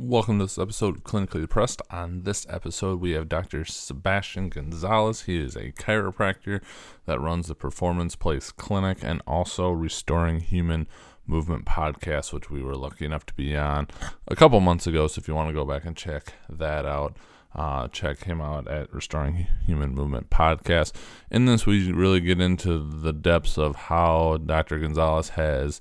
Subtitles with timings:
[0.00, 1.82] Welcome to this episode of Clinically Pressed.
[1.90, 3.64] On this episode, we have Dr.
[3.64, 5.22] Sebastian Gonzalez.
[5.22, 6.62] He is a chiropractor
[7.06, 10.86] that runs the Performance Place Clinic and also Restoring Human
[11.26, 13.88] Movement podcast, which we were lucky enough to be on
[14.28, 15.08] a couple months ago.
[15.08, 17.16] So if you want to go back and check that out,
[17.56, 20.92] uh, check him out at Restoring Human Movement podcast.
[21.28, 24.78] In this, we really get into the depths of how Dr.
[24.78, 25.80] Gonzalez has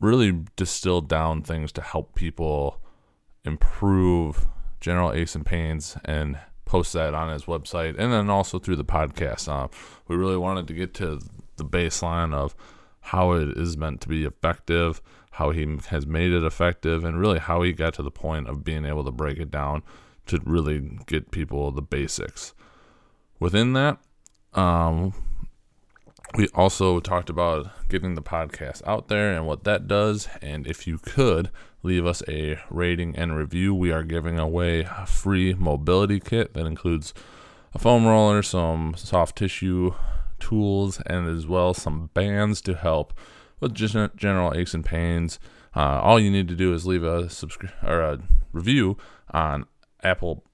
[0.00, 2.78] really distilled down things to help people
[3.44, 4.46] improve
[4.80, 8.84] general aches and pains and post that on his website and then also through the
[8.84, 9.48] podcast.
[9.48, 9.68] Uh,
[10.08, 11.20] we really wanted to get to
[11.56, 12.54] the baseline of
[13.00, 15.02] how it is meant to be effective,
[15.32, 18.64] how he has made it effective, and really how he got to the point of
[18.64, 19.82] being able to break it down
[20.26, 22.54] to really get people the basics.
[23.40, 23.98] Within that,
[24.54, 25.12] um,
[26.36, 30.28] we also talked about getting the podcast out there and what that does.
[30.40, 31.50] And if you could
[31.82, 36.66] leave us a rating and review, we are giving away a free mobility kit that
[36.66, 37.12] includes
[37.74, 39.94] a foam roller, some soft tissue
[40.38, 43.12] tools, and as well some bands to help
[43.60, 45.38] with just general aches and pains.
[45.74, 48.18] Uh, all you need to do is leave a subscribe or a
[48.52, 48.96] review
[49.30, 49.64] on
[50.02, 50.44] Apple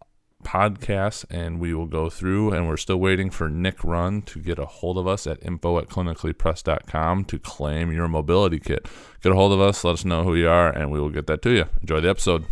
[0.44, 4.58] podcasts and we will go through and we're still waiting for Nick Run to get
[4.58, 8.86] a hold of us at info at clinicallypressed.com to claim your mobility kit.
[9.22, 11.26] Get a hold of us, let us know who you are, and we will get
[11.26, 11.64] that to you.
[11.82, 12.44] Enjoy the episode.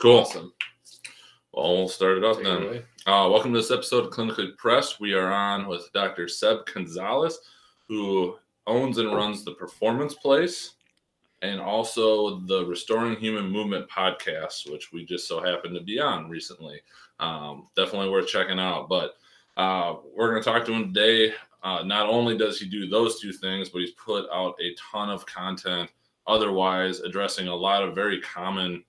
[0.00, 0.20] Cool.
[0.20, 0.54] Awesome.
[1.52, 2.82] Well, we'll start it up then.
[3.06, 4.98] Uh, welcome to this episode of Clinically Pressed.
[4.98, 6.26] We are on with Dr.
[6.26, 7.38] Seb Gonzalez,
[7.86, 10.76] who owns and runs the Performance Place
[11.42, 16.30] and also the Restoring Human Movement podcast, which we just so happened to be on
[16.30, 16.80] recently.
[17.18, 18.88] Um, definitely worth checking out.
[18.88, 19.16] But
[19.58, 21.34] uh, we're going to talk to him today.
[21.62, 25.10] Uh, not only does he do those two things, but he's put out a ton
[25.10, 25.90] of content
[26.26, 28.82] otherwise addressing a lot of very common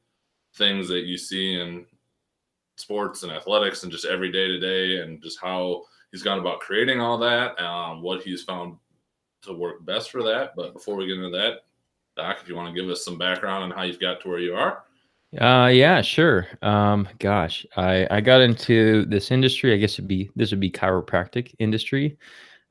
[0.56, 1.86] things that you see in
[2.78, 6.60] sports and athletics and just every day to day and just how he's gone about
[6.60, 8.78] creating all that, um, what he's found
[9.44, 10.54] to work best for that.
[10.56, 11.62] But before we get into that,
[12.18, 14.40] Doc, if you want to give us some background on how you've got to where
[14.40, 14.84] you are.
[15.40, 16.46] Uh, yeah, sure.
[16.62, 19.74] Um, gosh, I, I got into this industry.
[19.74, 22.18] I guess it'd be this would be chiropractic industry.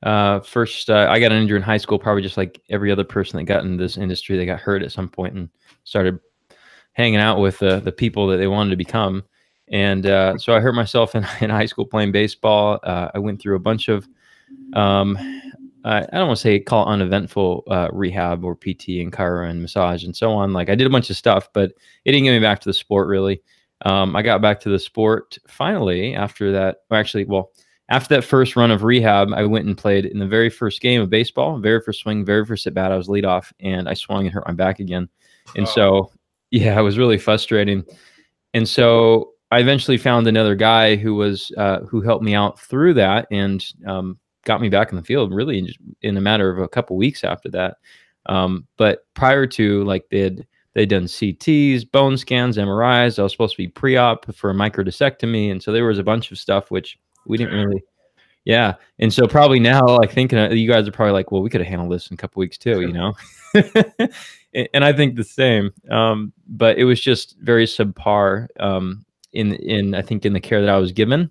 [0.03, 3.03] Uh, first, uh, I got an injury in high school, probably just like every other
[3.03, 4.37] person that got in this industry.
[4.37, 5.49] They got hurt at some point and
[5.85, 6.19] started
[6.93, 9.23] hanging out with the the people that they wanted to become.
[9.71, 12.79] And uh, so I hurt myself in, in high school playing baseball.
[12.83, 14.07] Uh, I went through a bunch of,
[14.73, 15.17] um,
[15.85, 19.49] I, I don't want to say call it uneventful uh, rehab or PT and chiro
[19.49, 20.53] and massage and so on.
[20.53, 21.71] Like I did a bunch of stuff, but
[22.05, 23.41] it didn't get me back to the sport really.
[23.83, 26.79] Um, I got back to the sport finally after that.
[26.91, 27.51] Actually, well,
[27.89, 31.01] after that first run of rehab, I went and played in the very first game
[31.01, 32.91] of baseball, very first swing, very first at bat.
[32.91, 35.09] I was lead off and I swung and hurt my back again.
[35.55, 36.11] And so
[36.51, 37.83] yeah, it was really frustrating.
[38.53, 42.93] And so I eventually found another guy who was uh, who helped me out through
[42.95, 45.67] that and um, got me back in the field really in,
[46.01, 47.77] in a matter of a couple weeks after that.
[48.27, 53.19] Um, but prior to like they'd they'd done CTs, bone scans, MRIs.
[53.19, 56.31] I was supposed to be pre-op for a microdiscectomy, and so there was a bunch
[56.31, 57.83] of stuff which we didn't really.
[58.43, 61.61] Yeah, and so probably now, like thinking, you guys are probably like, well, we could
[61.61, 63.13] have handled this in a couple weeks too, you know.
[64.73, 65.71] and I think the same.
[65.89, 70.61] Um, but it was just very subpar um, in in I think in the care
[70.61, 71.29] that I was given,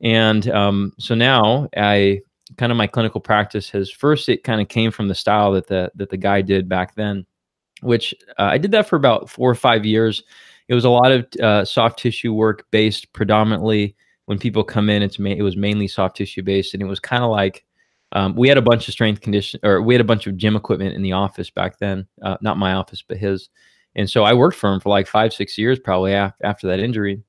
[0.00, 2.20] and um, so now I
[2.56, 5.68] kind of my clinical practice has first it kind of came from the style that
[5.68, 7.24] the that the guy did back then,
[7.80, 10.22] which uh, I did that for about four or five years.
[10.68, 13.96] It was a lot of uh, soft tissue work based predominantly.
[14.30, 17.00] When people come in, it's ma- it was mainly soft tissue based, and it was
[17.00, 17.64] kind of like
[18.12, 20.54] um, we had a bunch of strength condition, or we had a bunch of gym
[20.54, 22.06] equipment in the office back then.
[22.22, 23.48] Uh, not my office, but his.
[23.96, 26.78] And so I worked for him for like five, six years, probably af- after that
[26.78, 27.24] injury.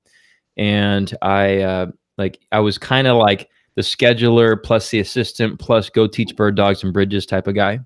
[0.57, 1.87] And I, uh,
[2.19, 6.53] like, I was kind of like the scheduler plus the assistant plus go teach bird
[6.53, 7.79] dogs and bridges type of guy,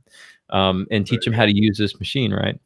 [0.50, 2.60] um, and teach him how to use this machine, right?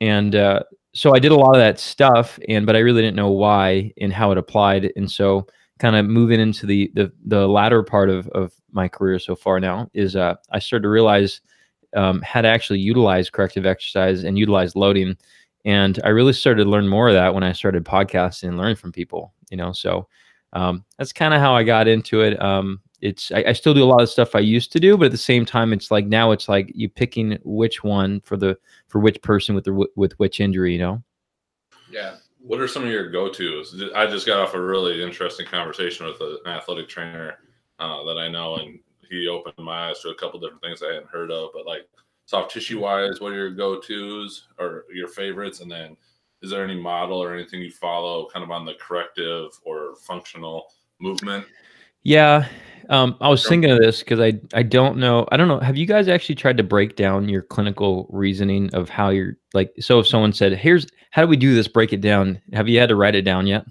[0.00, 3.16] And uh, so I did a lot of that stuff, and but I really didn't
[3.16, 4.92] know why and how it applied.
[4.96, 5.46] And so
[5.78, 9.60] kind of moving into the the the latter part of of my career so far
[9.60, 11.40] now is uh, I started to realize
[11.96, 15.16] um, how to actually utilize corrective exercise and utilize loading,
[15.64, 18.76] and I really started to learn more of that when I started podcasting and learning
[18.76, 19.32] from people.
[19.50, 20.08] You know, so
[20.52, 22.40] um, that's kind of how I got into it.
[22.42, 25.06] Um, it's I, I, still do a lot of stuff I used to do, but
[25.06, 28.56] at the same time, it's like now it's like you picking which one for the
[28.86, 30.72] for which person with the with which injury.
[30.72, 31.02] You know.
[31.90, 33.82] Yeah, what are some of your go-to's?
[33.94, 37.38] I just got off a really interesting conversation with an athletic trainer
[37.80, 38.78] uh, that I know, and
[39.10, 41.50] he opened my eyes to a couple different things I hadn't heard of.
[41.52, 41.88] But like
[42.26, 45.60] soft tissue wise, what are your go-to's or your favorites?
[45.60, 45.96] And then,
[46.40, 50.66] is there any model or anything you follow, kind of on the corrective or functional
[51.00, 51.44] movement?
[52.04, 52.46] Yeah,
[52.88, 55.60] um, I was thinking of this because I I don't know I don't know.
[55.60, 59.72] Have you guys actually tried to break down your clinical reasoning of how you're like?
[59.80, 62.40] So if someone said, "Here's how do we do this?" Break it down.
[62.52, 63.64] Have you had to write it down yet?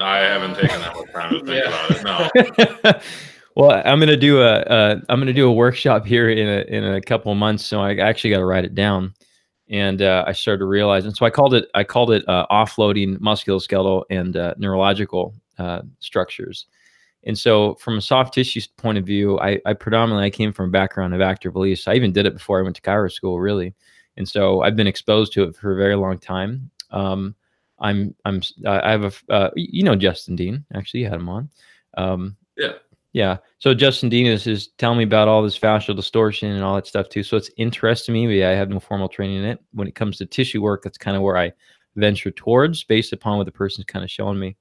[0.00, 2.84] I haven't taken that much time to think about it.
[2.84, 2.92] No.
[3.56, 6.84] well, I'm gonna do a uh, I'm gonna do a workshop here in a in
[6.84, 9.14] a couple of months, so I actually got to write it down.
[9.70, 12.46] And uh, I started to realize, and so I called it I called it uh,
[12.50, 16.66] offloading musculoskeletal and uh, neurological uh, structures.
[17.26, 20.68] And so, from a soft tissue point of view, I, I, predominantly I came from
[20.68, 21.88] a background of active release.
[21.88, 23.74] I even did it before I went to chiro school, really.
[24.16, 26.70] And so, I've been exposed to it for a very long time.
[26.90, 27.34] Um,
[27.78, 31.50] I'm I'm I have a uh, you know Justin Dean actually you had him on.
[31.96, 32.72] Um, yeah.
[33.12, 33.36] Yeah.
[33.60, 36.86] So Justin Dean is, is telling me about all this fascial distortion and all that
[36.86, 37.22] stuff too.
[37.22, 39.60] So it's interesting to me, but I have no formal training in it.
[39.72, 41.52] When it comes to tissue work, that's kind of where I
[41.94, 44.56] venture towards based upon what the person's kind of showing me.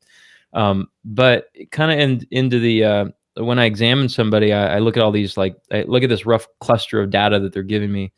[0.54, 3.06] Um, but kind of in, into the uh,
[3.38, 6.26] when I examine somebody, I, I, look at all these like I look at this
[6.26, 8.14] rough cluster of data that they're giving me,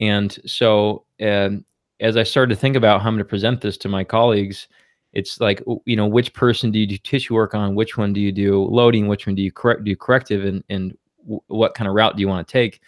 [0.00, 1.64] and so um,
[2.00, 4.68] as I started to think about how I'm going to present this to my colleagues,
[5.12, 8.20] it's like you know which person do you do tissue work on, which one do
[8.20, 11.86] you do loading, which one do you correct do corrective, and and w- what kind
[11.86, 12.80] of route do you want to take,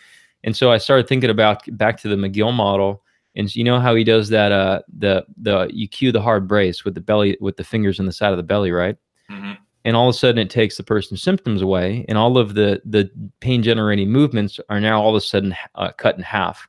[0.44, 3.02] and so I started thinking about back to the McGill model
[3.36, 4.50] and you know how he does that?
[4.50, 8.06] Uh, the the you cue the hard brace with the belly with the fingers in
[8.06, 8.96] the side of the belly, right?
[9.30, 9.52] Mm-hmm.
[9.84, 12.80] And all of a sudden, it takes the person's symptoms away, and all of the
[12.84, 13.10] the
[13.40, 16.66] pain generating movements are now all of a sudden uh, cut in half.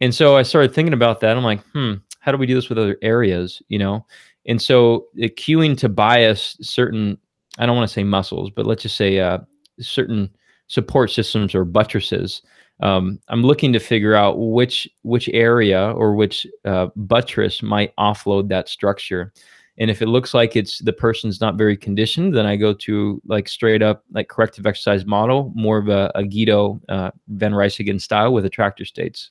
[0.00, 1.36] And so I started thinking about that.
[1.36, 3.62] I'm like, hmm, how do we do this with other areas?
[3.68, 4.06] You know,
[4.46, 7.18] and so the cueing to bias certain,
[7.58, 9.38] I don't want to say muscles, but let's just say uh,
[9.78, 10.30] certain
[10.68, 12.42] support systems or buttresses
[12.80, 18.48] um, I'm looking to figure out which which area or which uh, buttress might offload
[18.48, 19.32] that structure.
[19.80, 23.22] And if it looks like it's the person's not very conditioned, then I go to
[23.26, 28.00] like straight up like corrective exercise model, more of a, a Guido uh, Van Ryssegem
[28.00, 29.30] style with attractor states.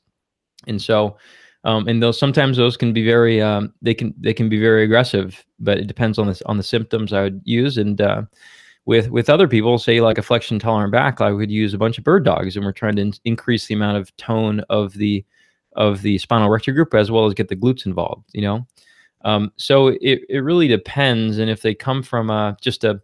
[0.66, 1.18] And so,
[1.66, 4.84] um, and those sometimes those can be very um, they can they can be very
[4.84, 8.02] aggressive, but it depends on this on the symptoms I would use and.
[8.02, 8.24] Uh,
[8.88, 11.98] with with other people, say like a flexion tolerant back, I would use a bunch
[11.98, 15.24] of bird dogs, and we're trying to in- increase the amount of tone of the
[15.76, 18.24] of the spinal erector group as well as get the glutes involved.
[18.34, 18.68] You know,
[19.26, 23.02] um, so it it really depends, and if they come from uh, just a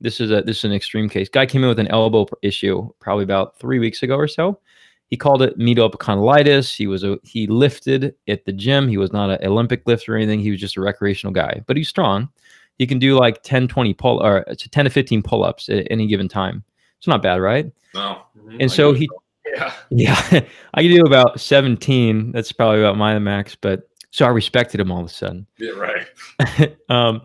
[0.00, 1.28] this is a this is an extreme case.
[1.28, 4.60] Guy came in with an elbow issue probably about three weeks ago or so.
[5.08, 6.76] He called it medial epicondylitis.
[6.76, 8.86] He was a he lifted at the gym.
[8.86, 10.38] He was not an Olympic lifter or anything.
[10.38, 12.28] He was just a recreational guy, but he's strong
[12.78, 16.06] you can do like 10, 20 pull or 10 to 15 pull ups at any
[16.06, 16.64] given time.
[16.98, 17.70] It's not bad, right?
[17.94, 18.22] No.
[18.38, 18.56] Mm-hmm.
[18.60, 19.08] And so he,
[19.54, 20.16] yeah, yeah,
[20.74, 22.32] I can do about 17.
[22.32, 25.46] That's probably about my max, but so I respected him all of a sudden.
[25.58, 26.76] Yeah, right.
[26.88, 27.22] um,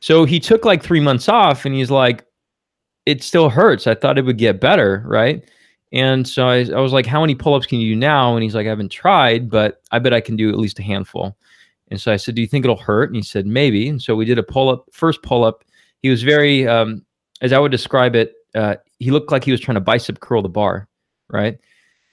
[0.00, 2.24] so he took like three months off and he's like,
[3.06, 3.86] it still hurts.
[3.86, 5.44] I thought it would get better, right?
[5.92, 8.34] And so I, I was like, how many pull ups can you do now?
[8.34, 10.82] And he's like, I haven't tried, but I bet I can do at least a
[10.82, 11.36] handful.
[11.90, 13.08] And so I said, Do you think it'll hurt?
[13.08, 13.88] And he said, Maybe.
[13.88, 15.64] And so we did a pull up, first pull up.
[16.02, 17.04] He was very, um,
[17.40, 20.42] as I would describe it, uh, he looked like he was trying to bicep curl
[20.42, 20.88] the bar,
[21.28, 21.58] right?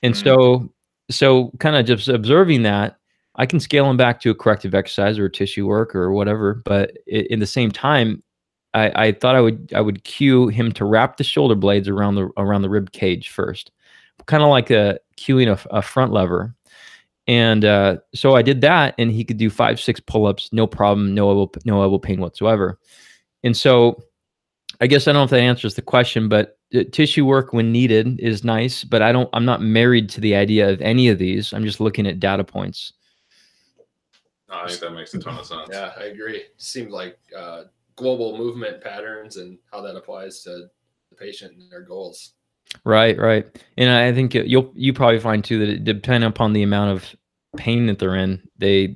[0.01, 0.23] And mm-hmm.
[0.23, 0.73] so,
[1.09, 2.97] so kind of just observing that,
[3.35, 6.55] I can scale him back to a corrective exercise or tissue work or whatever.
[6.65, 8.21] But in the same time,
[8.73, 12.15] I, I thought I would I would cue him to wrap the shoulder blades around
[12.15, 13.71] the around the rib cage first,
[14.25, 16.53] kind of like a cueing a, a front lever
[17.27, 21.13] and uh, so I did that, and he could do five, six pull-ups, no problem,
[21.13, 22.79] no elbow, no elbow pain whatsoever.
[23.43, 24.03] And so,
[24.81, 27.71] I guess I don't know if that answers the question, but uh, tissue work when
[27.71, 28.83] needed is nice.
[28.83, 31.53] But I don't, I'm not married to the idea of any of these.
[31.53, 32.93] I'm just looking at data points.
[34.49, 35.69] I think that makes a ton of sense.
[35.71, 36.43] Yeah, I agree.
[36.57, 37.63] Seems like uh,
[37.95, 40.67] global movement patterns and how that applies to
[41.09, 42.33] the patient and their goals.
[42.85, 43.45] Right, right.
[43.77, 47.15] And I think you'll you probably find too that it depending upon the amount of
[47.57, 48.95] pain that they're in, they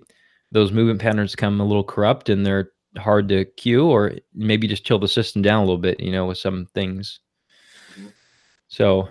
[0.51, 4.83] those movement patterns become a little corrupt and they're hard to cue, or maybe just
[4.85, 7.19] chill the system down a little bit, you know, with some things.
[8.67, 9.09] So,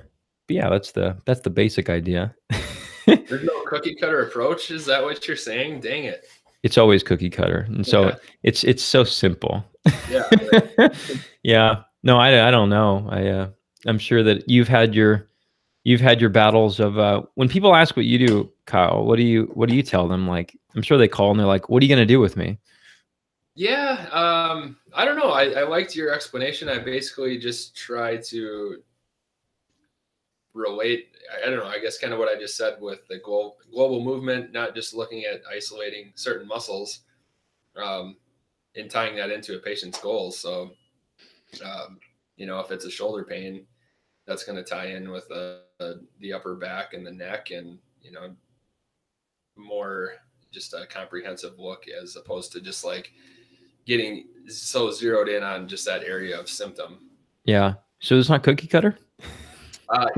[0.48, 2.34] but yeah, that's the that's the basic idea.
[3.06, 4.70] There's no cookie cutter approach.
[4.70, 5.80] Is that what you're saying?
[5.80, 6.26] Dang it.
[6.62, 8.14] it's always cookie cutter, and so Yeah.
[8.42, 9.64] it's it's so simple.
[10.10, 10.28] Yeah.
[11.42, 11.82] yeah.
[12.02, 13.06] No, I, I don't know.
[13.10, 13.48] I uh,
[13.86, 15.28] I'm sure that you've had your
[15.84, 19.04] you've had your battles of uh, when people ask what you do, Kyle.
[19.04, 20.26] What do you what do you tell them?
[20.26, 22.58] Like I'm sure they call and they're like, "What are you gonna do with me?"
[23.54, 25.30] Yeah, um, I don't know.
[25.30, 26.68] I, I liked your explanation.
[26.68, 28.82] I basically just try to
[30.52, 31.08] relate.
[31.42, 31.66] I, don't know.
[31.66, 34.94] I guess kind of what I just said with the global global movement, not just
[34.94, 37.00] looking at isolating certain muscles,
[37.76, 38.16] um,
[38.74, 40.38] and tying that into a patient's goals.
[40.38, 40.72] So,
[41.64, 41.98] um,
[42.36, 43.66] you know, if it's a shoulder pain,
[44.26, 45.62] that's going to tie in with the
[46.20, 48.34] the upper back and the neck, and you know,
[49.56, 50.14] more
[50.52, 53.12] just a comprehensive look as opposed to just like
[53.86, 56.98] getting so zeroed in on just that area of symptom.
[57.44, 57.74] Yeah.
[58.00, 58.98] So it's not cookie cutter.
[59.88, 60.08] Uh,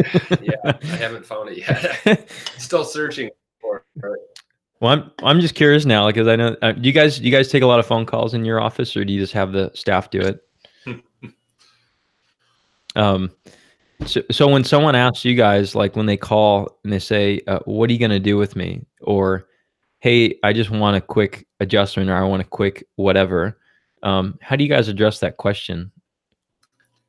[0.40, 2.30] yeah, I haven't found it yet.
[2.58, 4.38] Still searching for it.
[4.80, 7.32] Well, I'm I'm just curious now because I know uh, do you guys do you
[7.32, 9.52] guys take a lot of phone calls in your office or do you just have
[9.52, 10.44] the staff do it?
[12.96, 13.30] um,
[14.06, 17.58] so so when someone asks you guys like when they call and they say, uh,
[17.64, 19.48] "What are you gonna do with me?" or
[19.98, 23.58] "Hey, I just want a quick adjustment" or "I want a quick whatever,"
[24.02, 25.90] um, how do you guys address that question?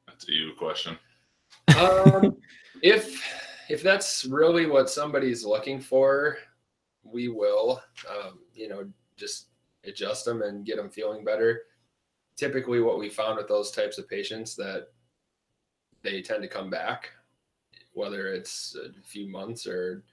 [0.08, 0.98] That's a you question.
[1.78, 2.38] Um,
[2.82, 3.24] if
[3.70, 6.38] if that's really what somebody's looking for,
[7.04, 9.48] we will, um, you know, just
[9.84, 11.62] adjust them and get them feeling better.
[12.36, 14.88] Typically, what we found with those types of patients that
[16.04, 17.12] they tend to come back,
[17.94, 20.04] whether it's a few months or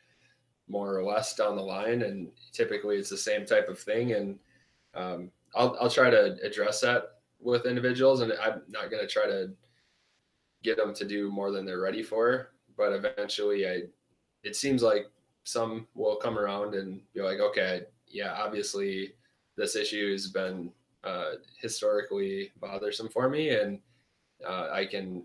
[0.68, 4.12] more or less down the line, and typically it's the same type of thing.
[4.12, 4.38] And
[4.94, 9.26] um, I'll I'll try to address that with individuals, and I'm not going to try
[9.26, 9.50] to
[10.62, 12.50] get them to do more than they're ready for.
[12.76, 13.82] But eventually, I
[14.42, 15.06] it seems like
[15.44, 19.14] some will come around and be like, okay, yeah, obviously
[19.56, 20.72] this issue has been
[21.04, 23.78] uh, historically bothersome for me, and
[24.46, 25.24] uh, I can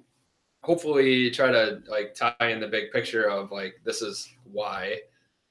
[0.61, 4.99] hopefully try to like tie in the big picture of like this is why,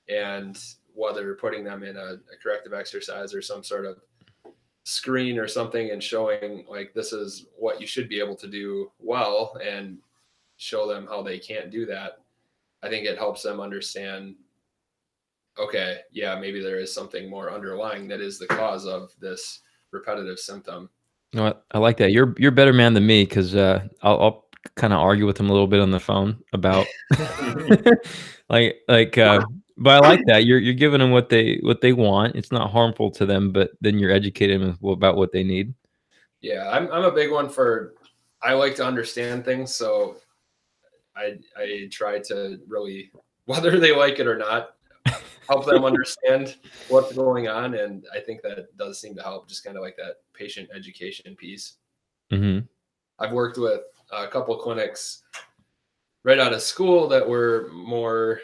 [0.08, 0.58] and
[0.94, 3.98] whether putting them in a, a corrective exercise or some sort of
[4.84, 8.90] screen or something and showing like this is what you should be able to do
[8.98, 9.98] well and
[10.56, 12.22] show them how they can't do that
[12.82, 14.34] i think it helps them understand
[15.58, 19.60] okay yeah maybe there is something more underlying that is the cause of this
[19.92, 20.88] repetitive symptom
[21.32, 22.10] No, I, I like that.
[22.10, 24.44] You're you're better man than me because uh, I'll, I'll
[24.76, 26.86] kind of argue with him a little bit on the phone about
[28.48, 29.40] like like uh,
[29.76, 30.44] but I like that.
[30.44, 32.36] You're you're giving them what they what they want.
[32.36, 35.74] It's not harmful to them, but then you're educating them about what they need.
[36.40, 37.94] yeah I'm, I'm a big one for
[38.42, 40.16] i like to understand things so
[41.16, 43.10] i i try to really
[43.44, 44.76] whether they like it or not
[45.48, 46.56] help them understand
[46.88, 49.96] what's going on and i think that does seem to help just kind of like
[49.96, 51.74] that patient education piece
[52.30, 52.60] hmm
[53.18, 55.22] I've worked with a couple clinics
[56.22, 58.40] right out of school that were more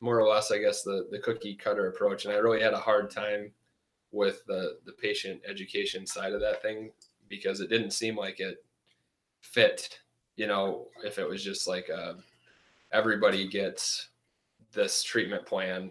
[0.00, 2.78] more or less I guess the the cookie cutter approach and I really had a
[2.78, 3.52] hard time
[4.12, 6.90] with the the patient education side of that thing
[7.28, 8.64] because it didn't seem like it
[9.40, 10.00] fit
[10.36, 12.14] you know if it was just like uh
[12.92, 14.08] everybody gets
[14.72, 15.90] this treatment plan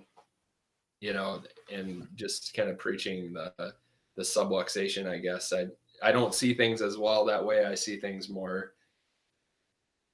[1.00, 1.42] you know
[1.72, 3.52] and just kind of preaching the
[4.16, 5.68] the subluxation I guess I
[6.04, 7.66] I don't see things as well that way.
[7.66, 8.74] I see things more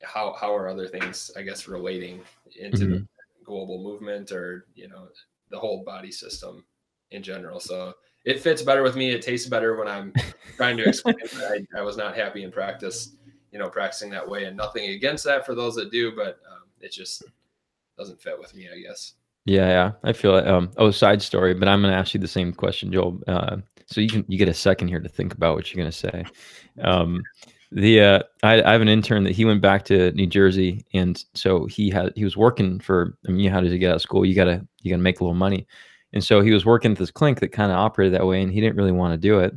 [0.03, 2.22] how how are other things, I guess, relating
[2.60, 3.08] into the
[3.46, 5.08] global movement or you know
[5.50, 6.63] the whole body system
[7.12, 7.60] in general.
[7.60, 7.93] So
[8.25, 9.12] it fits better with me.
[9.12, 10.13] It tastes better when I'm
[10.58, 11.15] trying to explain.
[11.36, 13.15] I, I was not happy in practice,
[13.51, 16.63] you know, practicing that way, and nothing against that for those that do, but um,
[16.79, 17.24] it just
[17.98, 19.13] doesn't fit with me, I guess.
[19.46, 20.48] Yeah, yeah, I feel it.
[20.48, 23.20] Um, oh, side story, but I'm going to ask you the same question, Joel.
[23.27, 25.91] Uh, so you can you get a second here to think about what you're going
[25.91, 26.24] to say.
[26.81, 27.24] Um,
[27.72, 31.24] the uh, I, I have an intern that he went back to New Jersey, and
[31.34, 33.18] so he had he was working for.
[33.28, 34.25] I mean, how does he get out of school?
[34.25, 35.68] You gotta you gotta make a little money,
[36.13, 38.51] and so he was working at this clinic that kind of operated that way, and
[38.51, 39.54] he didn't really want to do it.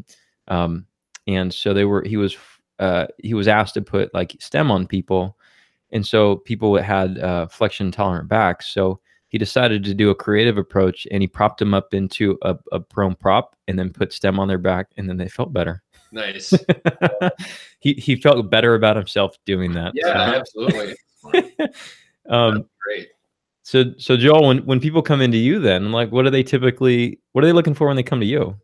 [0.48, 0.86] Um,
[1.26, 2.36] and so they were he was
[2.78, 5.36] uh, he was asked to put like stim on people,
[5.90, 8.68] and so people had uh, flexion tolerant backs.
[8.68, 12.56] So he decided to do a creative approach, and he propped them up into a,
[12.70, 15.83] a prone prop, and then put stim on their back, and then they felt better.
[16.14, 16.54] Nice.
[17.80, 19.92] he he felt better about himself doing that.
[19.94, 20.94] Yeah, absolutely.
[22.30, 23.08] um, Great.
[23.64, 27.18] so so Joel, when when people come into you, then like, what are they typically?
[27.32, 28.56] What are they looking for when they come to you?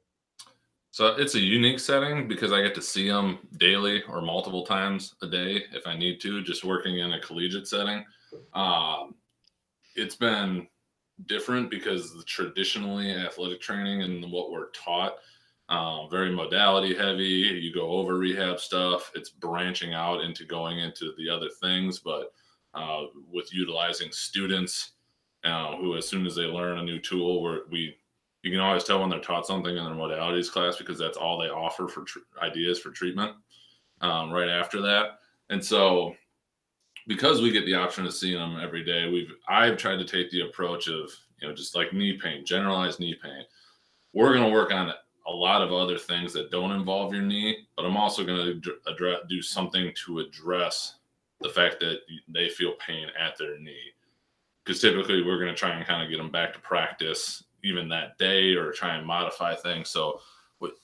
[0.92, 5.14] So it's a unique setting because I get to see them daily or multiple times
[5.22, 8.04] a day if I need to, just working in a collegiate setting.
[8.54, 9.14] Um,
[9.96, 10.68] it's been
[11.26, 15.16] different because traditionally athletic training and what we're taught
[15.70, 17.24] um, very modality heavy.
[17.24, 19.10] You go over rehab stuff.
[19.14, 22.32] It's branching out into going into the other things but
[22.74, 24.92] uh, with utilizing students
[25.44, 27.96] uh, who as soon as they learn a new tool we
[28.42, 31.38] you can always tell when they're taught something in their modalities class because that's all
[31.38, 33.36] they offer for tr- ideas for treatment
[34.00, 35.18] um, right after that.
[35.50, 36.14] And so
[37.06, 40.30] because we get the option of seeing them every day we've i've tried to take
[40.30, 41.10] the approach of
[41.40, 43.42] you know just like knee pain generalized knee pain.
[44.12, 44.92] We're going to work on
[45.26, 48.72] a lot of other things that don't involve your knee but i'm also going to
[48.86, 50.96] address do something to address
[51.40, 53.92] the fact that they feel pain at their knee
[54.64, 57.88] because typically we're going to try and kind of get them back to practice even
[57.88, 59.88] that day or try and modify things.
[59.90, 60.20] So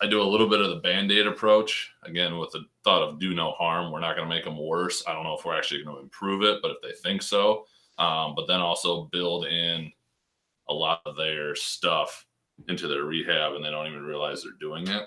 [0.01, 3.21] I do a little bit of the band aid approach again with the thought of
[3.21, 3.93] do no harm.
[3.93, 5.05] We're not going to make them worse.
[5.07, 7.67] I don't know if we're actually going to improve it, but if they think so,
[7.99, 9.93] um, but then also build in
[10.69, 12.26] a lot of their stuff
[12.69, 15.03] into their rehab and they don't even realize they're doing it.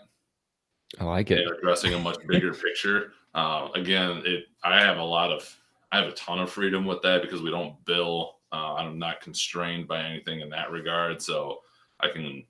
[0.99, 1.35] I like it.
[1.45, 3.13] They're addressing a much bigger picture.
[3.35, 5.55] Uh, again, it I have a lot of
[5.91, 9.21] I have a ton of freedom with that because we don't bill uh, I'm not
[9.21, 11.59] constrained by anything in that regard, so
[11.99, 12.43] I can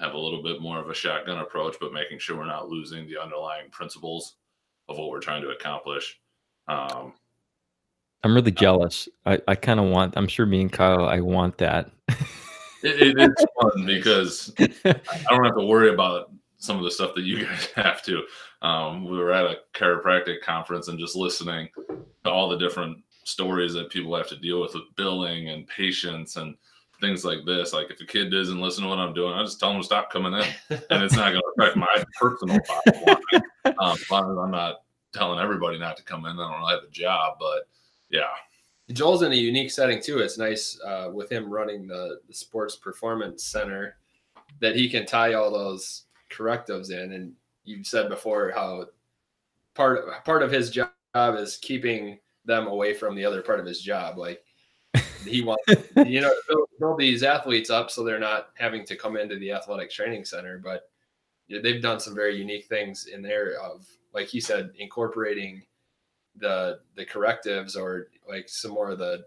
[0.00, 3.06] have a little bit more of a shotgun approach, but making sure we're not losing
[3.06, 4.34] the underlying principles
[4.88, 6.20] of what we're trying to accomplish.
[6.66, 7.12] Um,
[8.24, 9.08] I'm really jealous.
[9.24, 10.16] I, I kind of want.
[10.16, 11.90] I'm sure me and Kyle, I want that.
[12.84, 17.14] it, it is fun because I don't have to worry about some of the stuff
[17.14, 18.22] that you guys have to.
[18.62, 21.68] Um, we were at a chiropractic conference and just listening
[22.24, 26.36] to all the different stories that people have to deal with with billing and patients
[26.36, 26.54] and
[27.00, 27.72] things like this.
[27.72, 29.84] Like if a kid doesn't listen to what I'm doing, I just tell them to
[29.84, 33.74] stop coming in, and it's not going to affect my personal bottom line.
[33.78, 34.76] Um, I'm not
[35.12, 36.38] telling everybody not to come in.
[36.38, 37.68] I don't really have a job, but
[38.10, 38.22] yeah.
[38.92, 40.18] Joel's in a unique setting too.
[40.18, 43.96] It's nice uh, with him running the, the sports performance center
[44.60, 47.12] that he can tie all those correctives in.
[47.12, 47.32] And
[47.64, 48.86] you've said before how
[49.74, 53.80] part part of his job is keeping them away from the other part of his
[53.80, 54.18] job.
[54.18, 54.44] Like
[55.24, 55.64] he wants,
[56.06, 59.52] you know, build, build, these athletes up so they're not having to come into the
[59.52, 60.60] athletic training center.
[60.62, 60.90] But
[61.48, 65.62] you know, they've done some very unique things in there of, like he said, incorporating
[66.36, 69.24] the the correctives or like some more of the,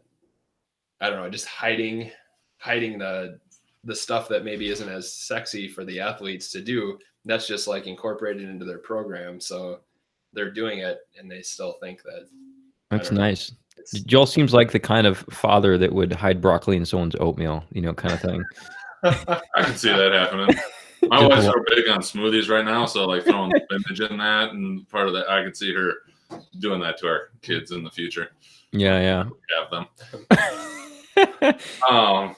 [1.02, 2.12] I don't know, just hiding
[2.60, 3.40] hiding the
[3.84, 6.98] the stuff that maybe isn't as sexy for the athletes to do.
[7.26, 9.40] That's just like incorporated into their program.
[9.40, 9.80] So
[10.34, 12.28] they're doing it and they still think that
[12.90, 13.52] that's nice.
[14.06, 17.82] Joel seems like the kind of father that would hide broccoli in someone's oatmeal, you
[17.82, 18.44] know, kind of thing.
[19.04, 20.56] I can see that happening.
[21.10, 24.90] My wife's so big on smoothies right now, so like throwing spinach in that and
[24.90, 25.94] part of that, I could see her
[26.60, 28.32] doing that to our kids in the future.
[28.72, 29.24] Yeah, yeah.
[29.58, 31.56] Have them.
[31.90, 32.36] um,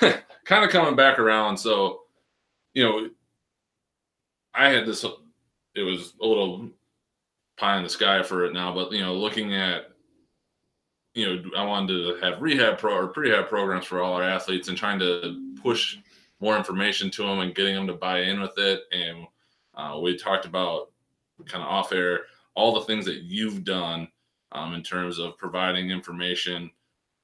[0.44, 1.56] kind of coming back around.
[1.56, 2.02] So,
[2.74, 3.10] you know,
[4.54, 5.04] I had this.
[5.74, 6.70] It was a little
[7.58, 9.90] pie in the sky for it now, but you know, looking at
[11.14, 14.68] you know, I wanted to have rehab pro or prehab programs for all our athletes
[14.68, 15.96] and trying to push
[16.40, 18.82] more information to them and getting them to buy in with it.
[18.92, 19.26] And
[19.74, 20.90] uh, we talked about
[21.46, 22.20] kind of off air
[22.54, 24.08] all the things that you've done
[24.56, 26.70] um, in terms of providing information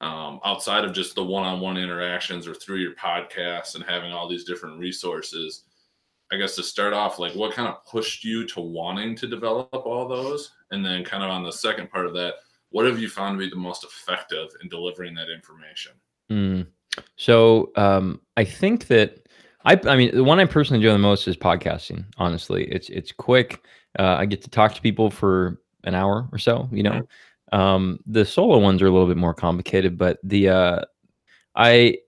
[0.01, 4.45] um, outside of just the one-on-one interactions or through your podcast and having all these
[4.45, 5.65] different resources
[6.33, 9.69] I guess to start off, like what kind of pushed you to wanting to develop
[9.75, 10.51] all those?
[10.71, 12.37] And then kind of on the second part of that,
[12.71, 15.93] what have you found to be the most effective in delivering that information?
[16.31, 16.67] Mm.
[17.17, 19.27] So um, I think that
[19.67, 22.07] I, I mean, the one I personally enjoy the most is podcasting.
[22.17, 23.63] Honestly, it's it's quick.
[23.99, 26.69] Uh, I get to talk to people for an hour or so.
[26.73, 27.03] You know,
[27.53, 27.59] mm-hmm.
[27.59, 30.81] um, the solo ones are a little bit more complicated, but the uh,
[31.55, 31.99] I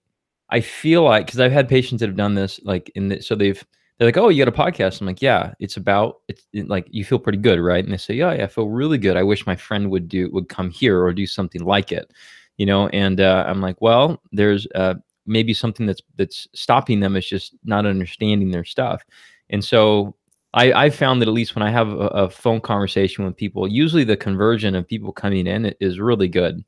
[0.50, 3.34] I feel like because I've had patients that have done this, like in the, so
[3.34, 3.62] they've
[3.98, 6.86] they're like, "Oh, you got a podcast?" I'm like, "Yeah, it's about it's it, like
[6.90, 9.16] you feel pretty good, right?" And they say, "Yeah, yeah, I feel really good.
[9.16, 12.12] I wish my friend would do would come here or do something like it."
[12.56, 14.94] You know, and uh, I'm like, "Well, there's uh,
[15.26, 19.04] maybe something that's that's stopping them is just not understanding their stuff."
[19.50, 20.16] And so
[20.54, 23.66] I, I found that at least when I have a, a, phone conversation with people,
[23.66, 26.64] usually the conversion of people coming in is really good.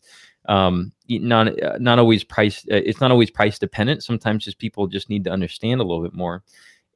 [0.49, 2.65] Um, not not always price.
[2.71, 4.03] Uh, it's not always price dependent.
[4.03, 6.43] Sometimes just people just need to understand a little bit more.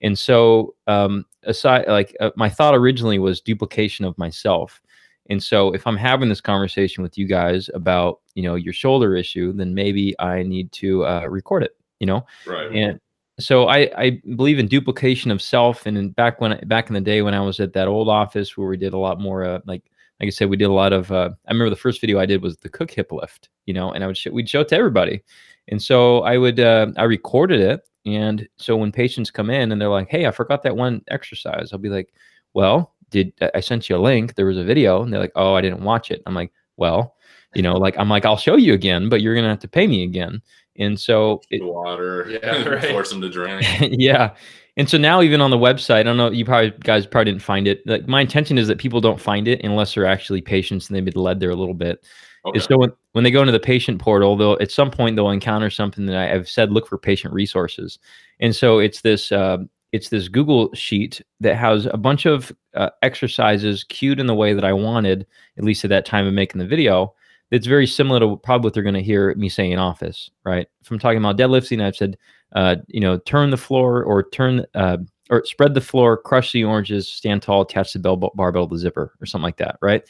[0.03, 4.81] And so, um, aside, like uh, my thought originally was duplication of myself.
[5.29, 9.14] And so, if I'm having this conversation with you guys about, you know, your shoulder
[9.14, 12.26] issue, then maybe I need to uh, record it, you know?
[12.46, 12.70] Right.
[12.72, 13.00] And
[13.42, 15.87] so I, I believe in duplication of self.
[15.87, 18.57] And in, back when back in the day when I was at that old office
[18.57, 19.83] where we did a lot more uh, like
[20.20, 21.11] like I said, we did a lot of.
[21.11, 23.92] Uh, I remember the first video I did was the cook hip lift, you know,
[23.92, 25.22] and I would we'd show it to everybody,
[25.68, 29.81] and so I would uh, I recorded it, and so when patients come in and
[29.81, 32.12] they're like, "Hey, I forgot that one exercise," I'll be like,
[32.53, 34.35] "Well, did I sent you a link?
[34.35, 37.16] There was a video," and they're like, "Oh, I didn't watch it." I'm like, "Well."
[37.54, 39.86] You know, like I'm like, I'll show you again, but you're gonna have to pay
[39.86, 40.40] me again.
[40.76, 42.90] And so it, water, yeah, right.
[42.90, 43.66] force them to drink.
[43.80, 44.34] yeah.
[44.76, 47.42] And so now even on the website, I don't know, you probably guys probably didn't
[47.42, 47.86] find it.
[47.86, 51.04] Like my intention is that people don't find it unless they're actually patients and they've
[51.04, 52.04] been led there a little bit.
[52.46, 52.58] Okay.
[52.60, 55.68] So when, when they go into the patient portal, they'll at some point they'll encounter
[55.68, 57.98] something that I have said look for patient resources.
[58.38, 59.58] And so it's this uh,
[59.92, 64.54] it's this Google sheet that has a bunch of uh, exercises cued in the way
[64.54, 65.26] that I wanted,
[65.58, 67.12] at least at that time of making the video
[67.50, 70.66] it's very similar to probably what they're going to hear me say in office, right?
[70.80, 72.16] If I'm talking about deadlifting, I've said,
[72.54, 74.98] uh, you know, turn the floor or turn uh,
[75.30, 78.78] or spread the floor, crush the oranges, stand tall, attach the bell barbell to the
[78.78, 80.02] zipper or something like that, right?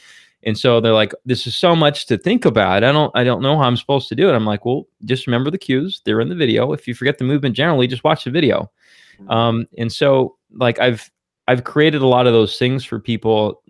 [0.42, 2.82] And so they're like, this is so much to think about.
[2.82, 4.34] I don't, I don't know how I'm supposed to do it.
[4.34, 6.00] I'm like, well, just remember the cues.
[6.04, 6.72] They're in the video.
[6.72, 8.70] If you forget the movement generally, just watch the video.
[9.20, 9.30] Mm-hmm.
[9.30, 11.10] Um, and so like I've,
[11.46, 13.62] I've created a lot of those things for people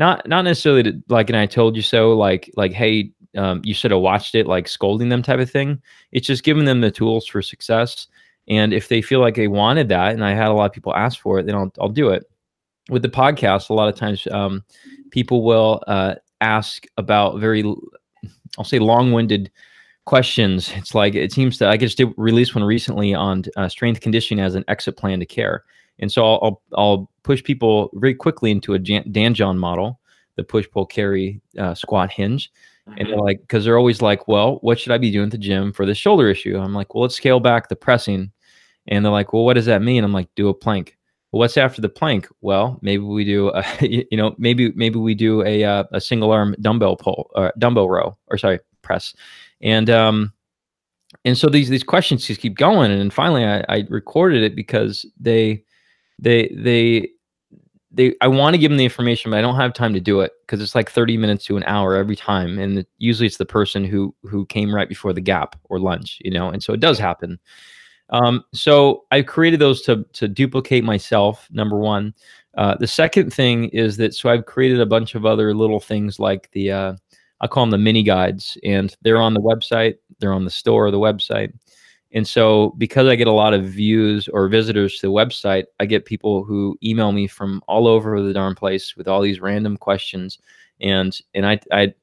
[0.00, 3.74] not not necessarily to, like and i told you so like like hey um, you
[3.74, 5.80] should have watched it like scolding them type of thing.
[6.10, 8.08] It's just giving them the tools for success.
[8.48, 10.96] And if they feel like they wanted that and i had a lot of people
[10.96, 12.24] ask for it then i'll, I'll do it.
[12.88, 14.64] With the podcast a lot of times um,
[15.10, 17.62] people will uh, ask about very
[18.58, 19.50] i'll say long-winded
[20.06, 20.72] questions.
[20.74, 24.44] It's like it seems that i just did release one recently on uh, strength conditioning
[24.44, 25.62] as an exit plan to care
[26.00, 30.00] and so I'll, I'll, push people very quickly into a Dan John model,
[30.36, 32.50] the push pull carry uh, squat hinge.
[32.86, 33.24] And they're mm-hmm.
[33.24, 35.86] like, because they're always like, well, what should I be doing at the gym for
[35.86, 36.58] this shoulder issue?
[36.58, 38.32] I'm like, well, let's scale back the pressing.
[38.88, 40.02] And they're like, well, what does that mean?
[40.02, 40.96] I'm like, do a plank.
[41.30, 42.26] Well, what's after the plank?
[42.40, 46.32] Well, maybe we do, a, you know, maybe maybe we do a uh, a single
[46.32, 49.14] arm dumbbell pull or dumbbell row or sorry press,
[49.60, 50.32] and um,
[51.24, 52.90] and so these these questions just keep going.
[52.90, 55.62] And then finally, I, I recorded it because they
[56.20, 57.10] they they
[57.90, 60.20] they I want to give them the information, but I don't have time to do
[60.20, 63.46] it because it's like 30 minutes to an hour every time, and usually it's the
[63.46, 66.80] person who who came right before the gap or lunch, you know, and so it
[66.80, 67.38] does happen.
[68.10, 71.48] Um, so I created those to to duplicate myself.
[71.50, 72.14] Number one.
[72.56, 76.18] Uh, the second thing is that so I've created a bunch of other little things
[76.18, 76.94] like the uh,
[77.40, 79.96] I call them the mini guides, and they're on the website.
[80.18, 81.52] They're on the store, the website.
[82.12, 85.86] And so, because I get a lot of views or visitors to the website, I
[85.86, 89.76] get people who email me from all over the darn place with all these random
[89.76, 90.38] questions.
[90.80, 91.94] And and I I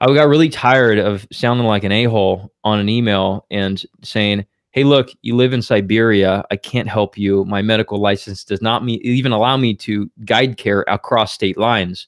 [0.00, 4.44] I got really tired of sounding like an a hole on an email and saying,
[4.70, 6.44] "Hey, look, you live in Siberia.
[6.50, 7.44] I can't help you.
[7.46, 12.06] My medical license does not me- even allow me to guide care across state lines."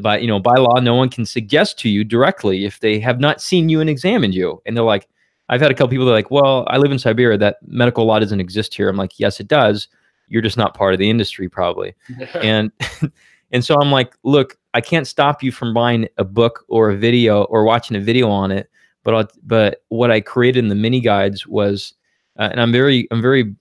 [0.00, 3.18] By you know, by law, no one can suggest to you directly if they have
[3.18, 4.62] not seen you and examined you.
[4.64, 5.08] And they're like,
[5.50, 7.36] I've had a couple people that are like, well, I live in Siberia.
[7.36, 8.88] That medical law doesn't exist here.
[8.88, 9.88] I'm like, yes, it does.
[10.28, 11.94] You're just not part of the industry, probably.
[12.34, 12.70] and
[13.50, 16.96] and so I'm like, look, I can't stop you from buying a book or a
[16.96, 18.70] video or watching a video on it.
[19.02, 21.94] But I'll, but what I created in the mini guides was,
[22.38, 23.56] uh, and I'm very I'm very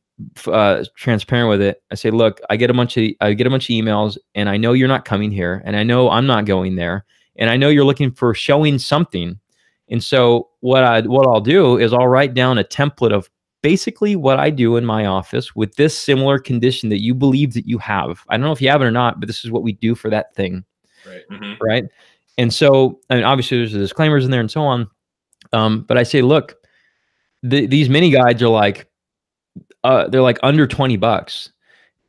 [0.46, 1.82] uh, transparent with it.
[1.92, 4.48] I say, look, I get a bunch of I get a bunch of emails, and
[4.48, 7.06] I know you're not coming here, and I know I'm not going there,
[7.38, 9.40] and I know you're looking for showing something
[9.90, 13.30] and so what I what I'll do is I'll write down a template of
[13.62, 17.68] basically what I do in my office with this similar condition that you believe that
[17.68, 18.24] you have.
[18.30, 19.96] I don't know if you have it or not, but this is what we do
[19.96, 20.64] for that thing.
[21.06, 21.22] Right.
[21.32, 21.64] Mm-hmm.
[21.64, 21.84] Right.
[22.38, 24.90] And so, I mean, obviously there's the disclaimers in there and so on.
[25.52, 26.56] Um, but I say, look,
[27.44, 28.90] the, these mini guides are like,
[29.84, 31.52] uh, they're like under 20 bucks.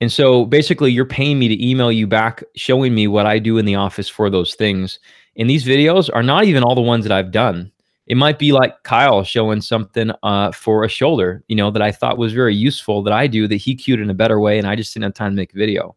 [0.01, 3.59] And so basically you're paying me to email you back, showing me what I do
[3.59, 4.99] in the office for those things.
[5.37, 7.71] And these videos are not even all the ones that I've done.
[8.07, 11.93] It might be like Kyle showing something uh, for a shoulder, you know, that I
[11.93, 14.67] thought was very useful that I do that he cued in a better way, and
[14.67, 15.95] I just didn't have time to make a video.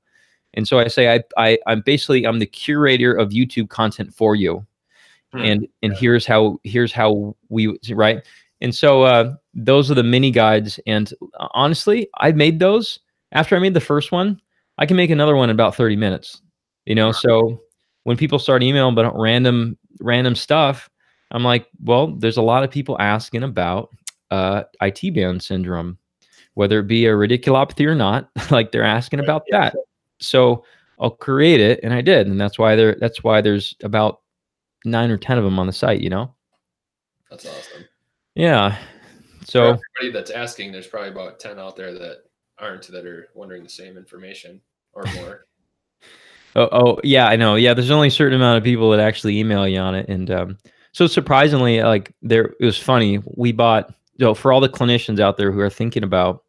[0.53, 4.35] And so I say I, I I'm basically I'm the curator of YouTube content for
[4.35, 4.63] you,
[5.31, 5.39] hmm.
[5.39, 8.23] and and here's how here's how we right.
[8.61, 10.79] And so uh, those are the mini guides.
[10.87, 12.99] And uh, honestly, I made those
[13.33, 14.41] after I made the first one.
[14.77, 16.41] I can make another one in about 30 minutes.
[16.85, 17.61] You know, so
[18.03, 20.89] when people start emailing about random random stuff,
[21.31, 23.89] I'm like, well, there's a lot of people asking about
[24.31, 25.97] uh, IT band syndrome,
[26.53, 28.29] whether it be a radiculopathy or not.
[28.51, 29.75] like they're asking about that.
[30.19, 30.63] So
[30.99, 32.95] I'll create it, and I did, and that's why there.
[32.99, 34.21] That's why there's about
[34.85, 36.01] nine or ten of them on the site.
[36.01, 36.33] You know.
[37.29, 37.85] That's awesome.
[38.35, 38.77] Yeah.
[39.43, 42.23] So everybody that's asking, there's probably about ten out there that
[42.59, 44.61] aren't that are wondering the same information
[44.93, 45.45] or more.
[46.55, 47.55] Oh, oh, yeah, I know.
[47.55, 50.29] Yeah, there's only a certain amount of people that actually email you on it, and
[50.29, 50.57] um,
[50.91, 53.19] so surprisingly, like there, it was funny.
[53.35, 56.43] We bought, know, for all the clinicians out there who are thinking about,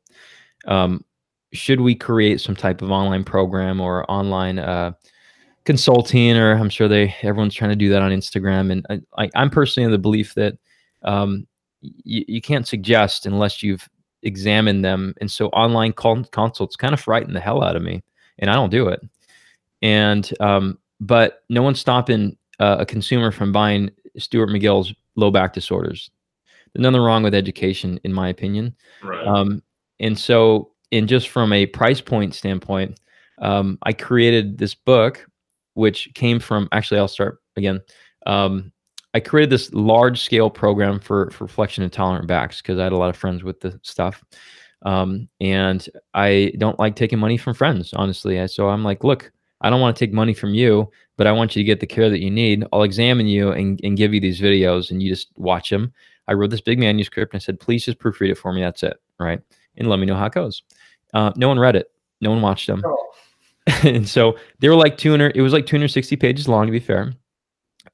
[0.67, 1.05] um,
[1.53, 4.93] should we create some type of online program or online uh,
[5.64, 9.31] consulting, or I'm sure they everyone's trying to do that on Instagram, and uh, I,
[9.35, 10.59] I'm personally of the belief that
[11.03, 11.47] um,
[11.81, 13.88] you, you can't suggest unless you've
[14.23, 18.05] examined them, and so online consults kind of frighten the hell out of me,
[18.38, 19.01] and I don't do it
[19.85, 25.53] and um, but no one's stopping uh, a consumer from buying Stuart McGill's low back
[25.53, 26.11] disorders.
[26.73, 28.75] There's nothing wrong with education, in my opinion.
[29.03, 29.25] Right.
[29.25, 29.62] Um,
[30.01, 32.99] and so, and just from a price point standpoint,
[33.40, 35.29] um, I created this book,
[35.75, 37.81] which came from actually, I'll start again.
[38.27, 38.73] Um,
[39.12, 42.97] I created this large scale program for for flexion intolerant backs because I had a
[42.97, 44.25] lot of friends with the stuff.
[44.87, 48.47] Um, and I don't like taking money from friends, honestly.
[48.49, 49.31] So I'm like, look,
[49.64, 51.87] I don't want to take money from you, but I want you to get the
[51.87, 52.66] care that you need.
[52.70, 55.90] I'll examine you and, and give you these videos and you just watch them.
[56.29, 58.61] I wrote this big manuscript and I said, please just proofread it for me.
[58.61, 58.98] That's it.
[59.18, 59.40] Right.
[59.79, 60.62] And let me know how it goes.
[61.14, 61.90] Uh, no one read it.
[62.20, 62.83] No one watched them.
[62.85, 63.11] Oh.
[63.85, 67.14] and so they were like 200, it was like 260 pages long to be fair.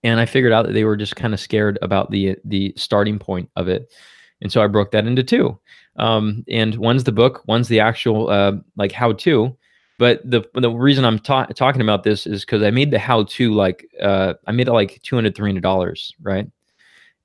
[0.02, 3.20] And I figured out that they were just kind of scared about the, the starting
[3.20, 3.92] point of it.
[4.40, 5.56] And so I broke that into two.
[5.96, 9.56] Um, and one's the book, one's the actual, uh, like how to,
[10.00, 13.24] but the the reason I'm ta- talking about this is because I made the how
[13.24, 16.50] to like uh, I made it like 200 300 dollars, right?